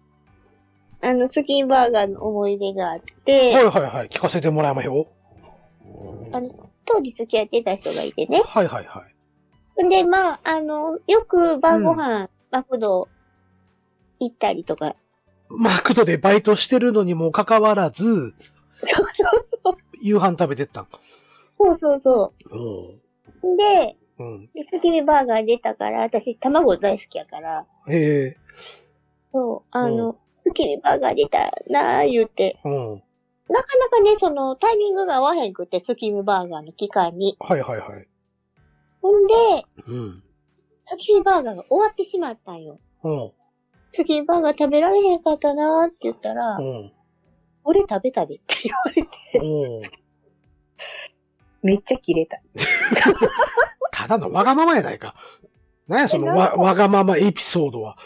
[1.02, 4.08] あの、スキンバーガーの思い出があっいて、はいはい。
[4.08, 5.08] 聞かせてもらいましょ
[6.32, 8.48] あの、当時付き合ってた人がいてねう。。
[8.48, 9.04] はいはいは
[9.80, 9.86] い。
[9.86, 13.10] んで、まあ、あの、よく晩ご飯、マクド
[14.20, 14.96] 行ったりとか。
[15.50, 19.78] マクドでバイトしてるのにもかかわらず、そうそうそう。
[20.02, 20.88] 夕飯食べてったん。
[21.50, 23.54] そうそうそうん。
[23.54, 23.58] う。
[23.58, 24.50] で、うん。
[24.54, 28.38] でスキミバーガー出たから、私卵大好きやから、へえ。
[29.34, 33.04] そう、あの、スキミバーガー出たなー言うて、うん。
[33.50, 37.38] なかなかね、そのタイミングが合わへんくって、スキミバーガーの期間に。
[37.40, 38.08] はいはいはい。
[39.02, 39.34] ほんで、
[39.88, 40.24] うん。
[40.86, 42.80] スキミバーガーが終わってしまったんよ。
[43.04, 43.32] うん。
[43.94, 46.92] スキミバーガー食べられへんかったなーって言ったら、うん。
[47.64, 49.82] 俺食べたでって言われて、うん。
[51.62, 52.40] めっちゃキレた。
[53.92, 55.16] ただのわがままやないか。
[55.88, 57.98] なんやそのえわ、わがままエピソードは。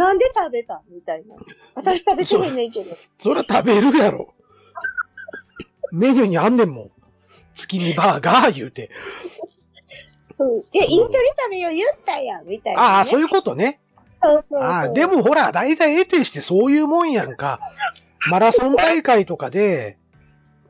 [0.00, 1.36] なんで食べたみたいな。
[1.74, 2.96] 私食べてへんねんけど。
[3.18, 4.32] そ りゃ食べるやろ。
[5.92, 6.90] メニューにあんねんもん。
[7.54, 8.90] 月見バーガー言うて。
[10.34, 10.64] そう。
[10.72, 12.86] で、一緒に食べよう言ったやん、みたいな、ね。
[12.86, 13.78] ああ、そういうことね。
[14.22, 14.68] そうそうそう。
[14.68, 17.60] ああ、でもほら、大体得てしてそういうもんやんか。
[18.30, 19.98] マラソン大会とかで、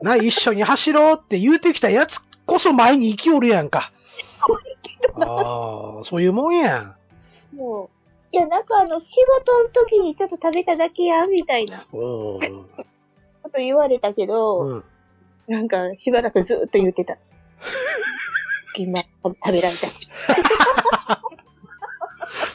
[0.01, 3.93] な、一緒に走ろうって言うてきたやつこそ前に行きおるやんか。
[5.15, 6.95] ああ、そういうもんや
[7.53, 7.55] ん。
[7.55, 8.00] もう。
[8.31, 12.39] いや、なんかあの、仕事の時にちょっと食べただけやん、みたいなうこ
[13.49, 14.67] と言われたけど、ん。
[14.77, 14.83] うん。
[15.47, 17.17] なんかしばらくずーっと言ってた。
[18.77, 20.07] 今、食べられたし。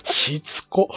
[0.02, 0.88] しつこ。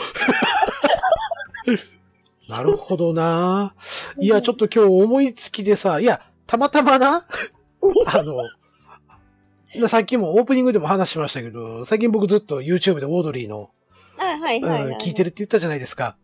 [2.48, 3.76] なるほどな。
[4.18, 7.26] いや、ちょっと今日思いつきでさ、いや、たまたまな、
[8.08, 13.79] あの、さっきもオープニングでも話しましたけど、最近僕ずっと YouTube でオードリーの、あ、
[14.20, 14.97] はいうんはい、はい。
[14.97, 16.15] 聞いてるって言ったじゃないですか。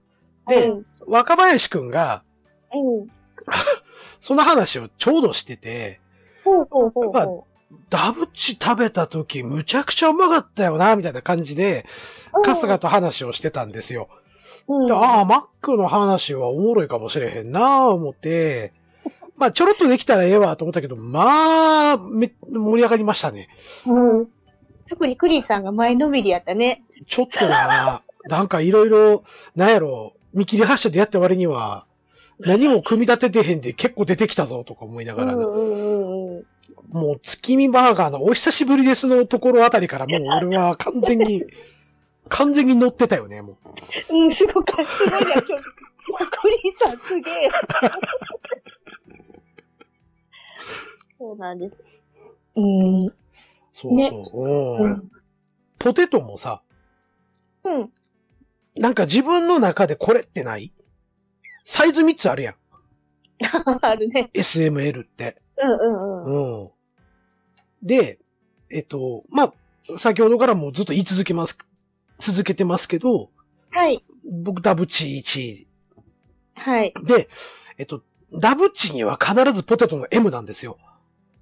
[0.47, 2.23] でうん、若林くんが、
[2.73, 3.07] うん。
[4.19, 5.99] その話をちょうどしてて、
[6.43, 7.47] ほうほうほうほ
[7.89, 11.85] ダブチ食べた時むちゃくちゃうまかったよな、みたいな感じで、
[12.33, 12.41] う。
[12.43, 14.07] 春日と話をしてたんですよ。
[14.67, 18.73] うん、でああ、マックの話はおもろいかもしれへんなぁ思って、
[19.37, 23.49] まあちょろっとできたらええわと思ったけど、まあ、め、盛り上がりましたね。
[23.85, 24.29] うん。
[24.87, 26.83] 特にクリンさんが前のめりやったね。
[27.07, 29.23] ちょっとな、なんかいろいろ、
[29.55, 31.85] なんやろ、見切り発車でやった割には、
[32.39, 35.59] 何も組み立ててへんで結構出てきたぞとか思いながら、うんうんう
[36.33, 36.45] んうん。
[36.89, 41.45] もう月見バーガーのお久しぶりですのところあたりからもう俺は完全に、
[42.27, 43.57] 完全に乗ってたよね、も
[44.09, 44.15] う。
[44.17, 44.91] うん、すごかった。
[44.91, 45.47] すごいな、今日。
[46.31, 47.49] クリンさんすげえ。
[51.17, 51.83] そうなんです。
[52.55, 53.01] うん。
[53.01, 53.13] そう
[53.73, 53.93] そう。
[53.93, 55.11] ねうんうん。
[55.79, 56.61] ポテトもさ、
[57.65, 57.91] うん。
[58.77, 60.73] なんか自分の中でこれってない？
[61.65, 62.55] サイズ3つあるやん。
[63.81, 64.29] あるね。
[64.33, 65.41] SML って。
[65.57, 66.63] うんうんうん。
[66.63, 66.71] うん。
[67.81, 68.19] で、
[68.69, 69.53] えっと、まあ、
[69.97, 71.57] 先ほどからもずっと言い続けます、
[72.17, 73.29] 続けてますけど、
[73.71, 74.03] はい。
[74.43, 75.67] 僕ダブチ1
[76.55, 76.93] はい。
[77.03, 77.29] で、
[77.77, 78.01] えっと、
[78.39, 80.77] ダブチには必ずポテトの M なんですよ。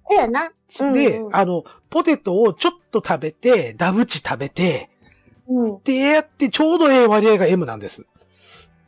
[0.09, 0.51] そうやな。
[0.79, 4.89] うんで、うんあの、ポテトをちょっと食べて、ダブチ食べて、
[5.47, 5.79] うん。
[5.83, 8.05] でやってちょうどええ割合が M なんです。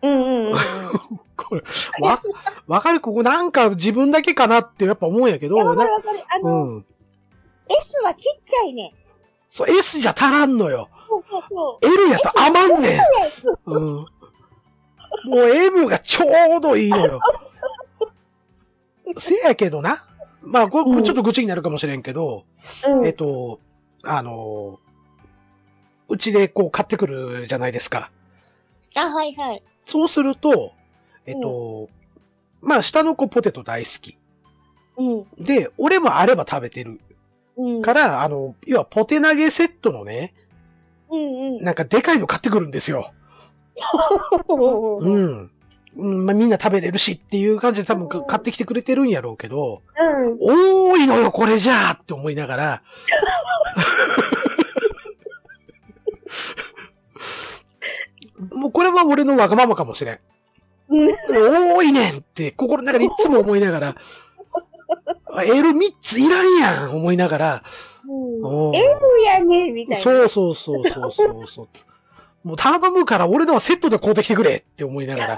[0.02, 0.56] うんうんうん。
[1.36, 1.64] これ、
[2.02, 2.22] わ、
[2.68, 6.20] わかるここなんか自分だけかなってやっぱ思うんやけど、わかなるわかる。
[6.30, 6.86] あの、うん。
[7.68, 8.94] S はちっちゃいね。
[9.50, 10.90] そう、S じゃ足らんのよ。
[11.08, 13.00] そうそうそ L やと余んねん。
[13.66, 13.76] う。
[13.76, 13.94] うん。
[13.94, 17.20] もう M がちょうどいいのよ。
[19.20, 19.98] せやけどな。
[20.42, 22.46] まあ、これ、これちょっと愚痴になるかもしれんけど、
[22.88, 23.06] うん。
[23.06, 23.60] えっと、
[24.04, 24.80] あの、
[26.08, 28.12] うちでこう買ってくるじゃないですか。
[28.96, 29.64] あ、はいはい。
[29.82, 30.74] そうすると、
[31.26, 31.90] えっと、
[32.62, 34.18] まあ、下の子ポテト大好き。
[34.98, 35.26] うん。
[35.44, 37.00] で、俺もあれば食べてる。
[37.58, 37.82] うん。
[37.82, 40.34] から、あの、要はポテ投げセットのね、
[41.10, 41.64] うんうん。
[41.64, 43.12] なんかでかいの買ってくるんですよ。
[44.50, 44.54] う。
[44.54, 45.52] うんん。
[45.98, 50.38] うん、まあ、みんな食べれるしっていう感じで多分か買ってきてくれてるんやろうけど、うん。
[50.40, 52.82] 多いのよ、これじゃあって思いながら。
[58.54, 60.20] もうこれは俺のわがままかもしれん。
[60.90, 61.10] うん。
[61.76, 63.96] 多いねんって心の中でいつも思いながら。
[65.30, 67.64] L3 ついらんやん思いながら。
[68.08, 68.86] おー M
[69.26, 69.98] やねみたいな。
[69.98, 71.68] そうそうそうそうそうそう。
[72.48, 75.38] もう頼むから俺のはセットで買うてきてくれって思いながら。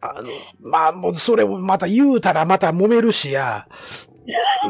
[0.00, 0.28] あの、
[0.60, 3.66] まあ、もうそれをまた言うたらまた揉めるしや、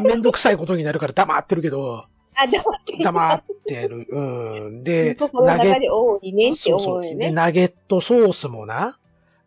[0.03, 2.07] めんどくさいことになるから黙ってるけど、
[2.39, 3.03] あ、黙って。
[3.03, 4.07] 黙ってる。
[4.09, 4.84] うん。
[4.84, 7.03] で、心のナゲ中で多いねってそうそう。
[7.03, 7.30] で。
[7.30, 8.99] ナゲットソースもな、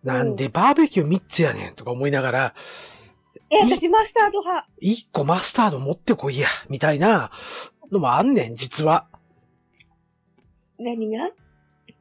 [0.04, 2.54] なんでバーベキュー3つやねんとか思いながら、
[3.52, 4.68] え、私マスタード派。
[4.82, 7.32] 1個マスタード持ってこいや、みたいな
[7.92, 9.08] のもあんねん、実は。
[10.78, 11.32] 何が？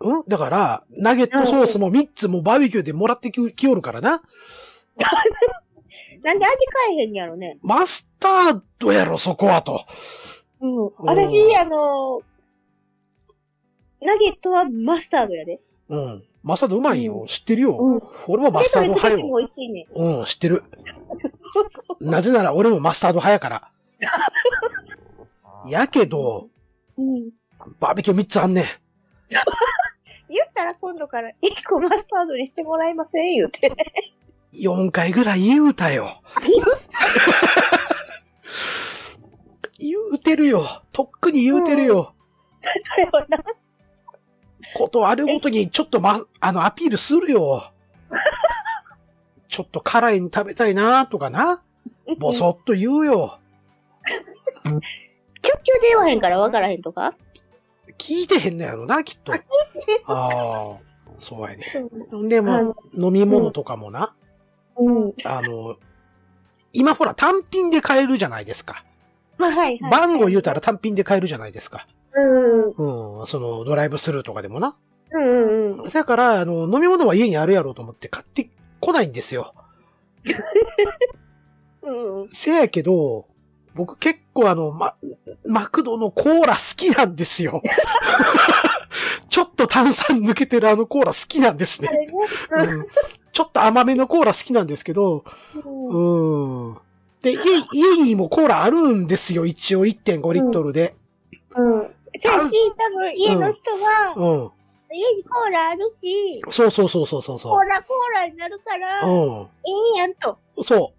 [0.00, 0.24] うん？
[0.28, 4.22] だから、ナゲットソースも3つもバーベキューでもらってききおるからな。
[6.22, 7.58] なんで味変えへんやろね。
[7.62, 9.86] マスタードやろ、そこはと。
[10.60, 10.86] うん。
[10.86, 12.20] うん私、あの、
[14.00, 15.60] ナゲットはマスタードやで。
[15.88, 16.24] うん。
[16.42, 17.22] マスタードうまいよ。
[17.22, 17.76] う知ってるよ。
[17.78, 18.02] うん。
[18.26, 19.16] 俺もマスタード派よ。
[19.16, 19.86] 美味しいね。
[19.94, 20.64] うん、知ってる。
[22.00, 23.70] なぜなら俺もマスタード派やから。
[25.68, 26.48] やけど、
[26.96, 27.30] うん。
[27.80, 28.64] バーベキュー3つあんねん。
[30.30, 31.34] 言ったら今度から1
[31.68, 33.72] 個マスタードにしてもらえません言うて。
[34.52, 36.22] 4回ぐらい言うたよ。
[39.78, 40.82] 言うてるよ。
[40.92, 42.14] とっくに言うてるよ。
[42.94, 43.38] それはな。
[44.74, 47.72] ことあるごとにちょっとま、あの、アピールするよ。
[49.48, 51.62] ちょっと辛いに食べたいなとかな。
[52.18, 53.38] ぼそっと言うよ。
[54.64, 57.14] キュッキュで言わへんから分からへんとか？
[57.98, 59.32] 聞いてへんのやろな、きっと。
[60.06, 60.76] ああ、
[61.18, 61.66] そうやね。
[62.28, 64.14] であも、飲み物とかもな、
[64.76, 65.14] うん。
[65.24, 65.76] あの、
[66.72, 68.84] 今ほら単品で買えるじゃないですか。
[69.38, 69.90] まあ、はいはい。
[69.90, 71.86] 番号言うたら単品で買えるじゃないですか。
[72.14, 72.20] う
[72.82, 73.20] ん。
[73.20, 74.76] うん、そのドライブスルーとかでもな。
[75.12, 75.90] うんうんうん。
[75.90, 79.54] そやから、あの、飲み物は家にあるやろうと思って買ってこないんですよ。
[81.82, 82.28] うんうん。
[82.32, 83.26] せやけど、
[83.74, 84.94] 僕結構あの、ま、
[85.46, 87.62] マクドのコーラ好きなんですよ。
[89.30, 91.88] ちょっと炭酸抜けてるあのコーラ好きなんですね。
[92.50, 92.86] うん、
[93.32, 95.24] ちょっと甘めのコーラ好きなんですけど、
[95.64, 96.68] うん。
[96.68, 96.76] うん。
[97.22, 97.38] で、家、
[97.72, 100.94] 家にもコーラあるんですよ、一応1.5リットルで。
[101.56, 101.94] うん。
[102.18, 104.50] そうし、多分家の人は、うん。
[104.94, 109.48] 家にコーラあるし、そうそうそうそうそうそコーラコーラになるから、えう。
[109.96, 110.38] えやんと。
[110.56, 110.64] うん。
[110.64, 110.94] そ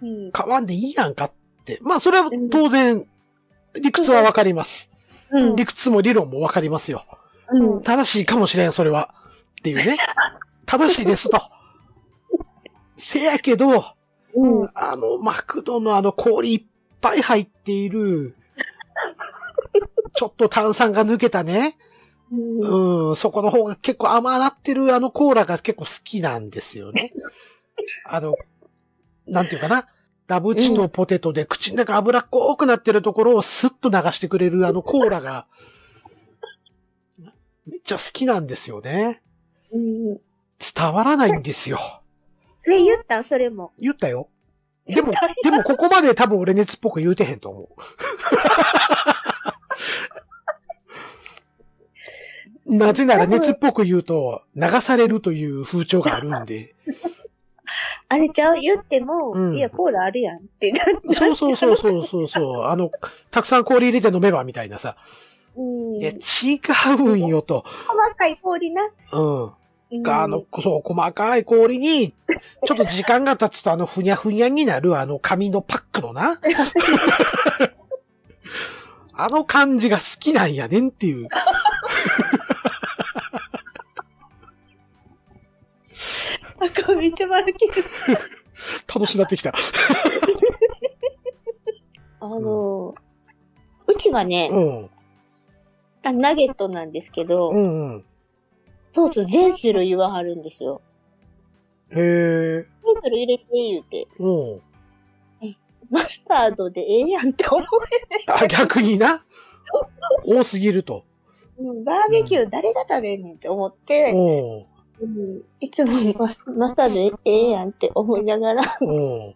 [0.00, 0.06] う。
[0.06, 0.32] うん。
[0.32, 1.32] 買わんでいいやんかっ
[1.64, 1.78] て。
[1.82, 3.06] まあ、それは当然、
[3.74, 4.90] 理屈はわかります。
[5.30, 5.56] うん。
[5.56, 7.04] 理屈も理論もわかりますよ。
[7.48, 7.82] うん。
[7.82, 9.14] 正しいかもしれん、それは。
[9.60, 9.98] っていうね。
[10.66, 11.40] 正しいですと。
[12.96, 13.84] せやけど、
[14.34, 14.70] うん。
[14.74, 16.64] あの、マクドのあの氷いっ
[17.00, 18.36] ぱい入っている、
[20.14, 21.76] ちょっと炭酸が抜けたね。
[22.32, 23.08] うん。
[23.08, 27.12] うん、そこの方が結構甘なってるあのコーラが結構好きなんですよね。
[28.06, 28.34] あの、
[29.26, 29.88] なんていうかな。
[30.26, 35.48] ダブチとポテトで口の中脂っこくなってるところをスッと流してくれるあのコーラが、
[37.66, 39.22] めっちゃ好きなんですよね。
[39.72, 40.16] うん。
[40.60, 41.80] 伝わらないんですよ。
[42.64, 43.72] で、言ったんそれも。
[43.78, 44.28] 言ったよ。
[44.86, 47.68] でも、でもここまで多分俺熱っぽく言うてへんと思う。
[52.76, 56.74] なぜなら熱っぽく言うと流されるという風潮があるんで。
[58.08, 58.58] あれちゃう？
[58.60, 61.14] 言っても、うんいや、コーラあるやんってなって。
[61.14, 62.64] そうそうそうそうそうそう。
[62.64, 62.90] あの、
[63.30, 64.96] たくさん氷入れて飲めばみたいなさ。
[65.56, 65.62] う
[65.94, 65.96] ん。
[65.96, 66.16] いや、違
[66.98, 67.64] うんよと。
[67.86, 68.82] 細かい氷な。
[69.12, 69.52] うん。
[69.92, 72.12] うんあの、そう、細かい氷に、
[72.64, 76.38] ちょっと時間が経つとあの、ふにゃふにゃになるあの紙のパックのな。
[79.12, 81.28] あの感じが好きなんやねんっていう。
[86.58, 87.72] なんかめっちゃ丸ける。
[88.92, 89.52] 楽しなってきた。
[92.20, 92.94] あの、
[93.86, 94.90] うちはね、うん。
[96.02, 98.04] あナゲットなんですけど、うんうん。
[98.92, 100.82] ソース全種類言わはるんですよ。
[101.92, 102.66] へえ。
[102.84, 104.60] 全種類入れて言うて、うん。
[105.90, 107.64] マスタードでええやんって思う。
[108.26, 109.24] あ、逆にな？
[110.26, 111.04] 多すぎると。
[111.58, 114.66] うんバーベキュー誰が食べんねんって思って、うん。
[115.02, 116.44] うんいつもマス
[116.74, 119.34] タードでええやんって思いながら、うん。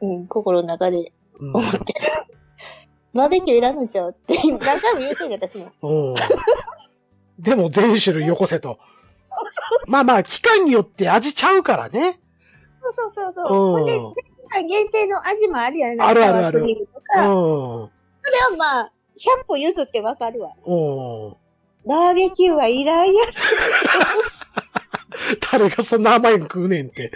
[0.00, 1.84] うん、心の中でうん思ってる。
[3.14, 5.70] バーベキューいらんのちゃうって何回も言うてんねん私も。
[7.42, 7.50] うん。
[7.50, 8.78] でも全種類よこせと。
[9.86, 12.20] まあまあ、期間によって味ちゃうからね。
[12.82, 13.46] そうそうそうそう。
[13.48, 14.14] ほん
[14.68, 16.02] 限定の味もあるやん。
[16.02, 16.60] あるあるある。
[16.60, 16.66] うん。
[16.66, 16.74] そ
[17.16, 17.90] れは
[18.56, 20.52] まあ、100歩譲ってわかるわ。
[20.64, 21.36] うん。
[21.86, 23.28] バーベキューはいらんやん。
[25.52, 27.10] 誰がそんな甘いの食うねんって。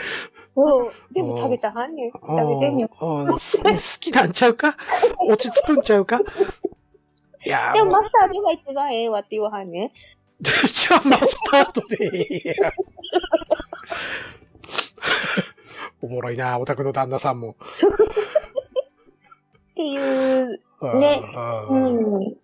[0.55, 0.93] そう。
[1.13, 2.13] でも食べたはんねん。
[2.13, 2.27] 食
[2.61, 2.89] べてんねん。
[3.01, 3.65] うんうんす好
[4.01, 4.75] きなんちゃうか？
[5.29, 6.21] 落ち着くんちゃうか？
[7.45, 9.91] いやでもマスタードが一番ええわって言わはんねん。
[10.41, 12.73] じゃあマスタードでええやん。
[16.03, 17.57] おもろいな、オタクの旦那さんも。
[19.71, 20.61] っていう、
[20.99, 21.23] ね
[21.69, 21.75] う。
[21.75, 22.37] うんん。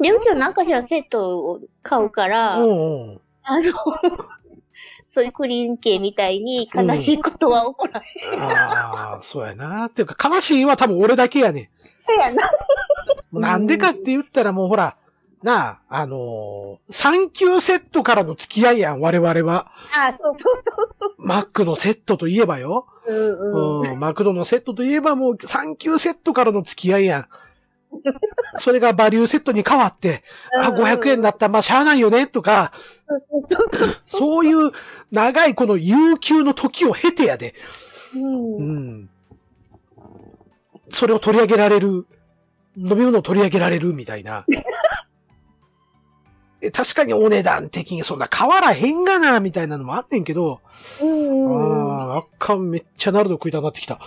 [0.00, 3.20] で、うちは何かしらセットを買うから、うんうん。
[3.42, 3.72] あの、
[5.06, 8.40] そういうクリーン系みたいに悲しいことは起こらへん。
[8.40, 9.86] ああ、そうやな。
[9.86, 11.68] っていうか、悲しいは多分俺だけやねん。
[12.06, 12.50] そうやな。
[13.32, 14.96] なんでかって言ったらもうほら、
[15.42, 19.72] なあ、あのー、サンキューセットからの付き合いやん、我々は。
[19.92, 21.26] あ、そうそうそうそう。
[21.26, 22.86] マックのセットといえばよ。
[23.06, 23.92] うんうん。
[23.92, 27.26] うん、マクドのセットといえばもうサンキューセットからの付き合いやん。
[28.58, 30.22] それがバリューセットに変わって、
[30.58, 32.72] あ、500円だったらまあしゃあないよね、とか。
[34.06, 34.72] そういう
[35.10, 37.54] 長いこの悠久の時を経てやで。
[38.14, 38.62] うんう。
[38.62, 39.10] ん。
[40.90, 42.06] それを取り上げられる、
[42.76, 44.46] 飲み物を取り上げられるみたいな。
[46.64, 50.60] え確かにお値段的にそんな変わらへんがな、みたいなのもあってんけど、
[51.00, 52.16] うんうん。
[52.16, 53.98] あかんめっちゃナルド食いたくなってきた。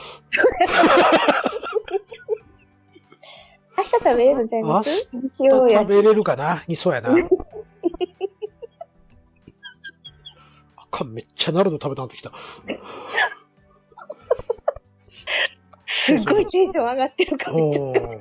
[3.78, 5.10] 明日食べれるんちゃいます？
[5.12, 6.64] 日曜やし食べれるかな？
[6.68, 7.10] にそうやな。
[10.78, 12.32] あっかんめっちゃナルド食べたくなってきた。
[15.86, 17.56] すっごいテンション上がってるから。
[17.58, 18.20] おー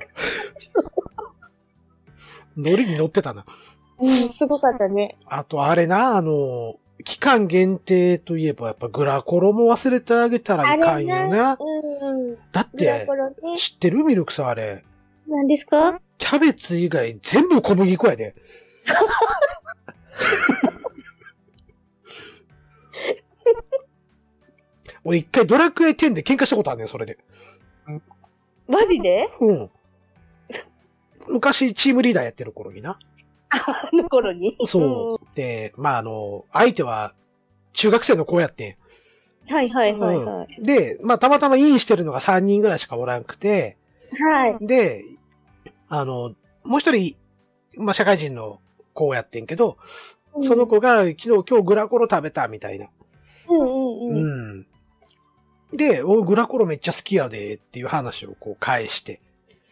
[2.57, 3.45] ノリに乗ってたな。
[3.99, 5.17] うん、すごかったね。
[5.25, 11.57] あと、あれな、あの、期間限定といえば、やっぱグラコロも忘れてあげたらいかんよな。
[11.59, 11.65] う
[12.13, 12.37] んうん。
[12.51, 13.07] だってね。
[13.57, 14.03] 知ってる？
[14.03, 14.83] ミルクさんあれ。
[15.27, 15.99] 何ですか？
[16.17, 18.35] キャベツ以外全部小麦粉やで。
[25.03, 27.17] 俺一回ドラクエ10で喧嘩したことあんねん、それで。
[28.67, 29.29] マジで？
[29.39, 29.69] うん。
[31.27, 32.97] 昔チームリーダーやってる頃にな。
[33.49, 35.35] あの頃にそう。
[35.35, 37.13] で、まあ、あの、相手は
[37.73, 38.75] 中学生の子やってん。
[39.47, 39.53] うん。
[39.53, 40.57] はいはいはいはい。
[40.57, 43.77] うんで、まあ、たまたまインしてるのが3人ぐらいしかおらんくて、
[44.17, 44.57] はい。
[44.65, 45.03] で、
[45.89, 47.15] あの、もう一人、
[47.77, 48.59] まあ、社会人の
[48.93, 49.77] 子やってんけど、
[50.43, 52.87] その子が昨日今日グラコロ食べたみたいな。
[53.49, 54.53] うんうんうん。
[54.53, 54.67] うん。
[55.77, 59.21] で、おグラコロめっちゃ好きやでっていう話をこう返して。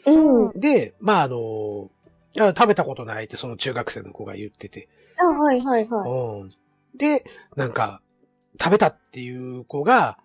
[0.05, 0.59] うん。
[0.59, 1.89] で、まあ、あの、
[2.35, 4.89] いや食べたことないってその中学生の子が言ってて。
[5.17, 6.09] あ、はいはいはい。
[6.09, 6.49] うん。
[6.97, 7.23] で、
[7.55, 8.01] なんか、
[8.61, 10.17] 食べたっていう子が、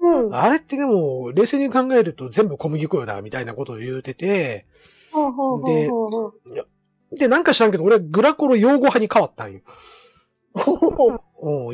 [0.00, 0.34] うん。
[0.34, 4.66] あれってでも、冷静に考えると全部小麦粉よな、みたいなことを言うてて、
[5.12, 7.16] ほうほうほうほうほう。
[7.16, 9.60] で、なんか知らんけど、俺、グラコロ用語派に変わったんよ。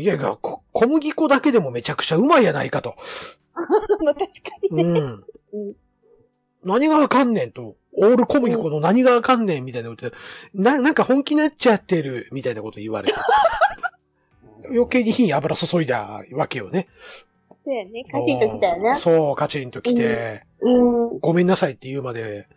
[0.01, 2.95] いやいや、こ小麦粉だけでもめちゃくちゃうまいやないかと。
[4.05, 4.31] まあ確か
[4.71, 5.01] にね。
[5.53, 5.77] うん。
[6.65, 7.77] 何がわかんねんと。
[7.97, 10.17] オール小麦粉の何がわかんねんみたいなことで
[10.55, 13.15] な、なんか本気になっちゃってるみたいなこと言われて。
[14.69, 16.89] 余計に火に油注いだわけよね。
[17.65, 18.05] そうやね。
[18.05, 18.97] カチンときたよな。
[18.97, 21.19] そう、カチンと来て、うん。
[21.19, 22.49] ごめんなさいって言うまで、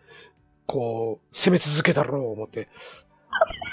[0.66, 2.68] こう、攻め続けたろう思って。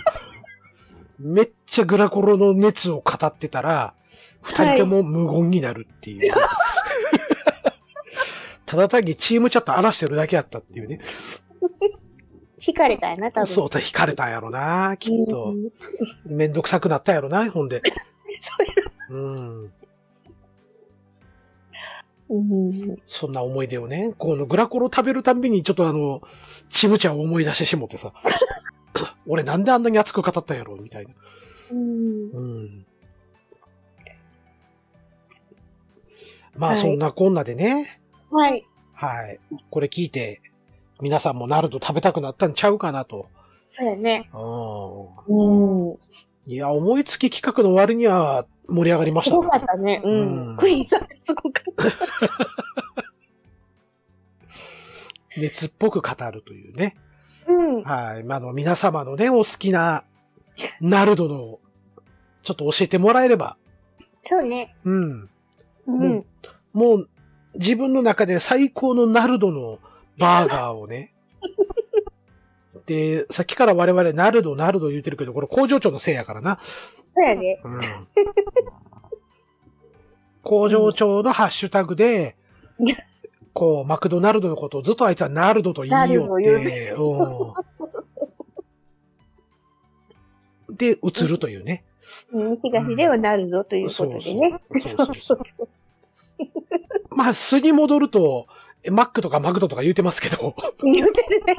[1.19, 3.93] めっちゃグラコロの熱を語ってたら、
[4.41, 6.33] 二人とも無言になるっていう。
[8.65, 10.99] ただ単にチームチャット荒らしてるだけやったっていうね。
[12.59, 13.47] 惹かれたやな、多分。
[13.47, 16.31] そう、惹かれたんやろな、きっとう。
[16.33, 17.81] んめんどくさくなったんやろな、ほんで。
[19.09, 19.71] そううん。
[22.29, 22.97] うん。
[23.05, 26.21] そんな思い出をね、このグラコロ食べるたんびにちょっとあの、
[26.69, 28.11] チムチャを思い出してしもってさ。
[29.27, 31.13] 俺なんであんなに熱く語ったんやろみたいな。
[31.71, 32.29] うん。
[32.29, 32.85] うん。
[36.55, 38.01] まあ、はいそんなこんなでね。
[38.31, 38.65] はい。
[38.93, 39.39] はい。
[39.69, 40.41] これ聞いて、
[41.01, 43.27] 皆さんもナルト食べたくなったんちゃうかなと。
[43.71, 44.29] そうやね。
[44.33, 44.37] う
[45.27, 45.43] う
[45.89, 45.91] ん。
[45.91, 45.97] ん。
[46.47, 50.01] いや、思いつき企画の割には盛り上がりましたねすごかったね。
[50.03, 50.57] ううんん。
[50.57, 51.83] クイーンさんがすごかった。
[55.39, 56.95] 熱っぽく語るというね。
[57.47, 57.83] うん。
[57.83, 58.23] はい。
[58.23, 60.03] まあ、あの、皆様のね、お好きな、
[60.81, 61.59] ナルドの、
[62.41, 63.57] ちょっと教えてもらえれば。
[64.23, 64.75] そうね。
[64.83, 65.29] うん。
[65.85, 66.25] うん。
[66.73, 67.09] もう、
[67.55, 69.79] 自分の中で最高のナルドの
[70.17, 71.13] バーガーをね。
[72.85, 76.59] で、さっきから我々ナルド、ナルド言うてるけど、これ工場長のせいやからな。
[76.61, 77.59] そうやね。
[77.63, 77.81] うん。
[80.41, 82.37] 工場長のハッシュタグで、
[83.53, 86.91] こう、マクドナルドのことをずっとあいつはナルドと言いよって、
[90.67, 90.75] うん。
[90.77, 91.83] で、映るというね。
[92.31, 94.61] うん東ではなるぞということでね。
[94.79, 95.69] そうそうそう
[97.09, 98.56] まあ、素に戻ると、え
[98.91, 101.57] マックとかマクドとか言うてますけど、言うてるね。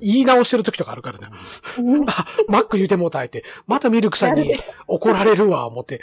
[0.00, 1.28] 言い直してる時とかあるからね。
[1.78, 4.58] うんあ、マック言うてもうたいって、またミルクさんに
[4.88, 6.00] 怒られるわ、思って。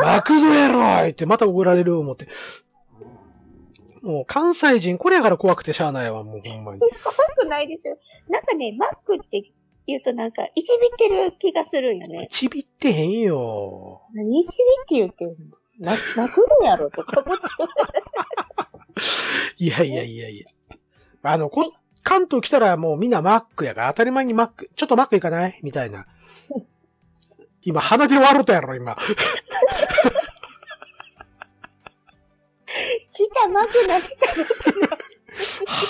[0.00, 2.28] マクドやろいって、また怒られる、思って。
[4.02, 6.80] もう関西人、これやから怖くてしゃあないわ、もうほんまに。
[6.80, 6.90] 怖
[7.36, 7.98] くないですよ。
[8.28, 9.50] なんかね、マックって
[9.88, 12.28] 言うとなんか、いじびってる気がするんよね。
[12.30, 14.02] ちびってへんよ。
[14.14, 15.90] 何いじびって言ってんの？
[15.90, 17.44] な、マクドやろとか思って。
[19.58, 20.46] いやいやいやいや。
[21.22, 25.58] あの、こ、関東来たらもうみんなマックやから、当たり前にマック、ちょっとマック行かない？
[25.62, 26.06] みたいな。
[27.62, 28.96] 今、鼻で笑ったやろ、今。
[33.10, 34.10] 下マクなし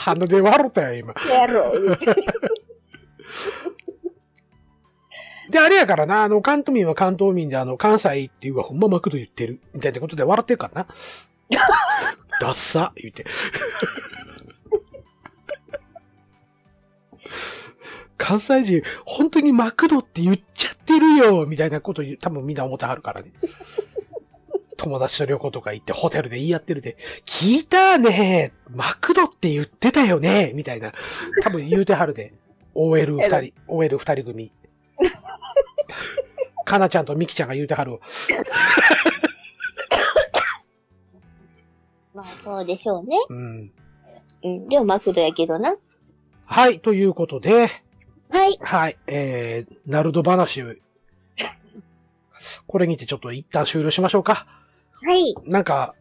[0.05, 1.15] 鼻で笑ったよ、今。
[1.31, 1.97] やろ。
[5.51, 9.61] で、あれやからな、あの、関東民は関東民で、あの、関西っていうわ、ほんまマクド言ってる。
[9.75, 10.89] みたいなことで笑ってるからな。
[12.41, 13.25] ダッサ言って。
[18.19, 23.31] 関西人、本当にマクドって言っちゃってるよみたいなこと言う、多分みんな思ってはるからね。
[24.77, 30.93] 友達と旅行とか行ってホテルで言い合ってるで、聞いたねマクドって言ってたよねみたいな。
[31.43, 32.35] 多分言うてはるで。
[32.75, 34.53] OL 二人、OL 二人組。
[36.65, 38.01] かなちゃんとみきちゃんが言うてはるわ。
[42.17, 43.17] まあ、そうでしょうね。
[43.29, 43.73] うん。
[44.43, 44.69] うん。
[44.69, 45.77] でもマクドやけどな。
[46.47, 47.69] はい、ということで、
[48.31, 48.59] はい。
[48.61, 50.75] はい、えー、ナルド話を、
[52.67, 54.47] これにてちょっと一旦終了しましょうか。
[54.93, 55.35] はい。
[55.45, 55.95] なんか、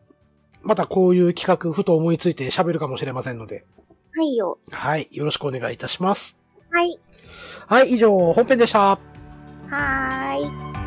[0.63, 3.65] またこういう企画、ふと思いついて喋るかもしれませんので、
[4.15, 4.57] はいよ。
[4.71, 6.37] はい、よろしくお願いいたします。
[6.71, 6.97] はい。
[7.67, 8.79] はい、以上、本編でした。
[8.89, 10.84] はーい。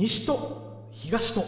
[0.00, 1.44] 西と東と。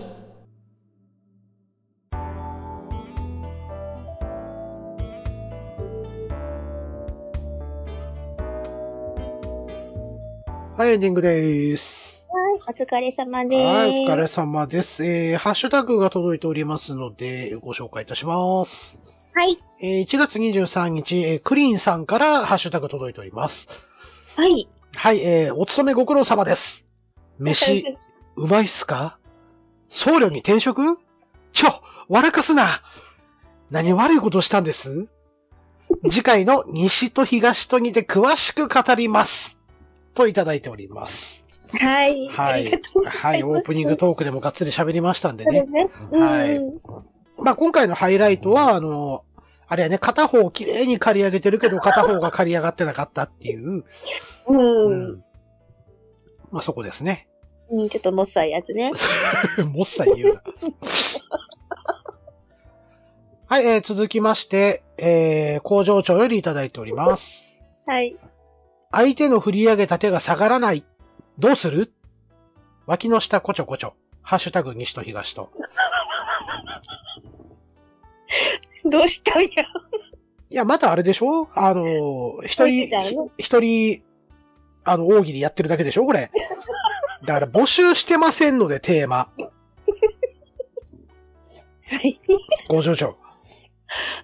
[10.77, 12.27] はい、エンディングです。
[12.29, 12.79] はい。
[12.79, 13.57] お疲れ様です。
[13.57, 15.03] はい、お疲れ様です。
[15.07, 19.01] えー、ハッシュタグが届いておりますので、ご紹介いたします。
[19.33, 19.57] はい。
[19.81, 23.67] えー、1月23日、えー、クリーンさんからハッシュタグ届いております。
[24.37, 24.69] はい。
[24.95, 26.85] はい、えー、お勤めご苦労様です。
[27.39, 27.85] 飯、
[28.37, 29.19] うまいっすか？
[29.89, 30.99] 僧侶に転職？
[31.53, 31.69] ちょ、
[32.09, 32.83] 笑かすな
[33.71, 35.09] 何悪いことしたんです？
[36.09, 39.59] 次回の西と東とにて詳しく語ります。
[40.15, 41.45] といただいております。
[41.73, 42.29] はい。
[42.29, 45.61] はいはいい、オープニングトークでもがっつり喋りましたんでね。
[45.61, 46.21] そうですね。
[46.21, 46.81] はいうん
[47.39, 49.25] まあ今回のハイライトは、あの、
[49.67, 53.79] あれやね、片方綺麗に刈り上げてるけど、片方が刈り上がってなかったっていう。
[53.79, 53.85] う。
[54.49, 55.25] うんん。
[56.51, 57.27] まあそこですね。
[57.71, 58.93] うん、ちょっともっさいやつね。
[59.73, 60.43] もっさい言うな。
[63.47, 67.61] はい、えー続きまして、えー、工場長よりいただいております。
[67.87, 68.17] はい。
[68.91, 70.85] 相手の振り上げた手が下がらない。
[71.39, 71.93] どうする？
[72.87, 73.95] 脇の下こちょこちょ。
[74.23, 75.51] ハッシュタグ西と東と。
[78.85, 79.49] どうしたんや？
[79.49, 81.49] いや、またあれでしょ？
[81.55, 82.91] あの、一人
[83.39, 84.03] 一人、
[84.85, 86.05] あの、大喜利やってるだけでしょ？
[86.07, 86.31] これ。
[87.25, 89.31] だから募集してませんので、テーマ。
[91.87, 92.21] はい。
[92.69, 93.17] 工場長。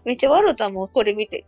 [0.04, 1.46] めっちゃ笑ったもん、これ見て。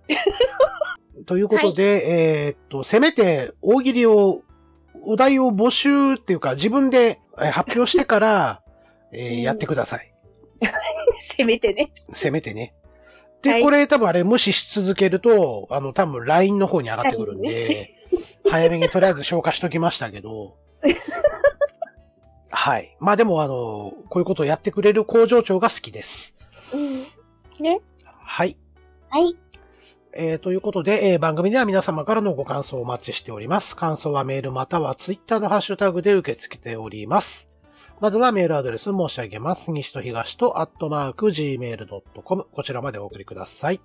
[1.27, 4.43] ということで、えーっと、せめて大喜利を、
[5.03, 8.63] お題を募集っていうか自分でえー発表してから、
[9.13, 10.13] えーうんやってください。
[11.37, 11.91] せめてね。
[12.13, 12.75] せめてね。
[13.43, 17.91] で、はいこれ多分あれ無視し続けると、あの多分 LINE の方に上がってくるんで、
[18.49, 20.57] 早めにとりあえず消化しときましたけど。
[22.51, 22.97] はい。
[23.01, 26.35] まあでもあの、こういうことをやってくれる工場長が好きです。
[26.75, 27.65] うん。
[27.65, 27.81] ね。
[28.23, 28.57] はい。
[29.09, 29.37] はい。
[30.13, 33.77] えーということで、えー番組では皆様からのご感想をお待ちしております。
[33.77, 37.49] 感想はメールまたはツイッターのハッシュタグで受け付けております。
[38.01, 39.71] まずはメールアドレス申し上げます。
[39.71, 43.81] 西と東とアットマーク gmail.com こちらまでお送りください。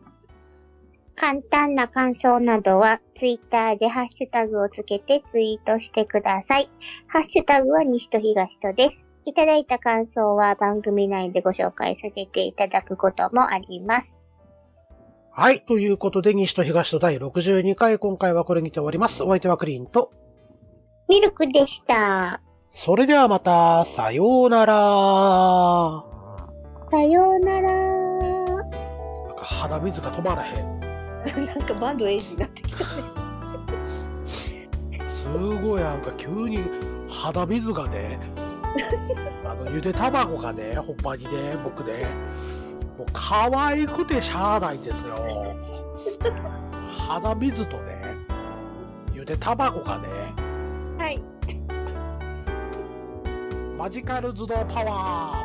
[1.15, 6.69] 簡単な感想などは、ツイッターでハッシュタグをつけてツイートしてください。
[7.07, 9.09] ハッシュタグは西と東とです。
[9.23, 14.19] いただいた感想は番組内でご紹介させていただくこともあります。
[15.31, 15.61] はい。
[15.61, 19.23] ということで、西と東と第62回、今回はこれにて終わります。
[19.23, 20.11] お相手はクリーンと、
[21.09, 22.41] ミルクでした。
[22.69, 24.75] それではまた、さようなら。
[26.91, 27.69] さようなら。
[29.31, 30.74] 赤肌水が止まらへん。
[31.45, 32.89] なんかバンドエイジになってきたね。
[35.09, 36.59] すごいなんか急に
[37.09, 38.19] 肌水がね、
[39.43, 42.05] あの、ゆで卵がね、ほんまにね、僕ね、
[42.97, 45.55] もう可愛くてしゃあないんですよ。
[47.07, 48.15] 肌水とね、
[49.13, 50.07] ゆで卵がね、
[50.97, 51.21] はい。
[53.77, 55.35] マジカル頭脳パワー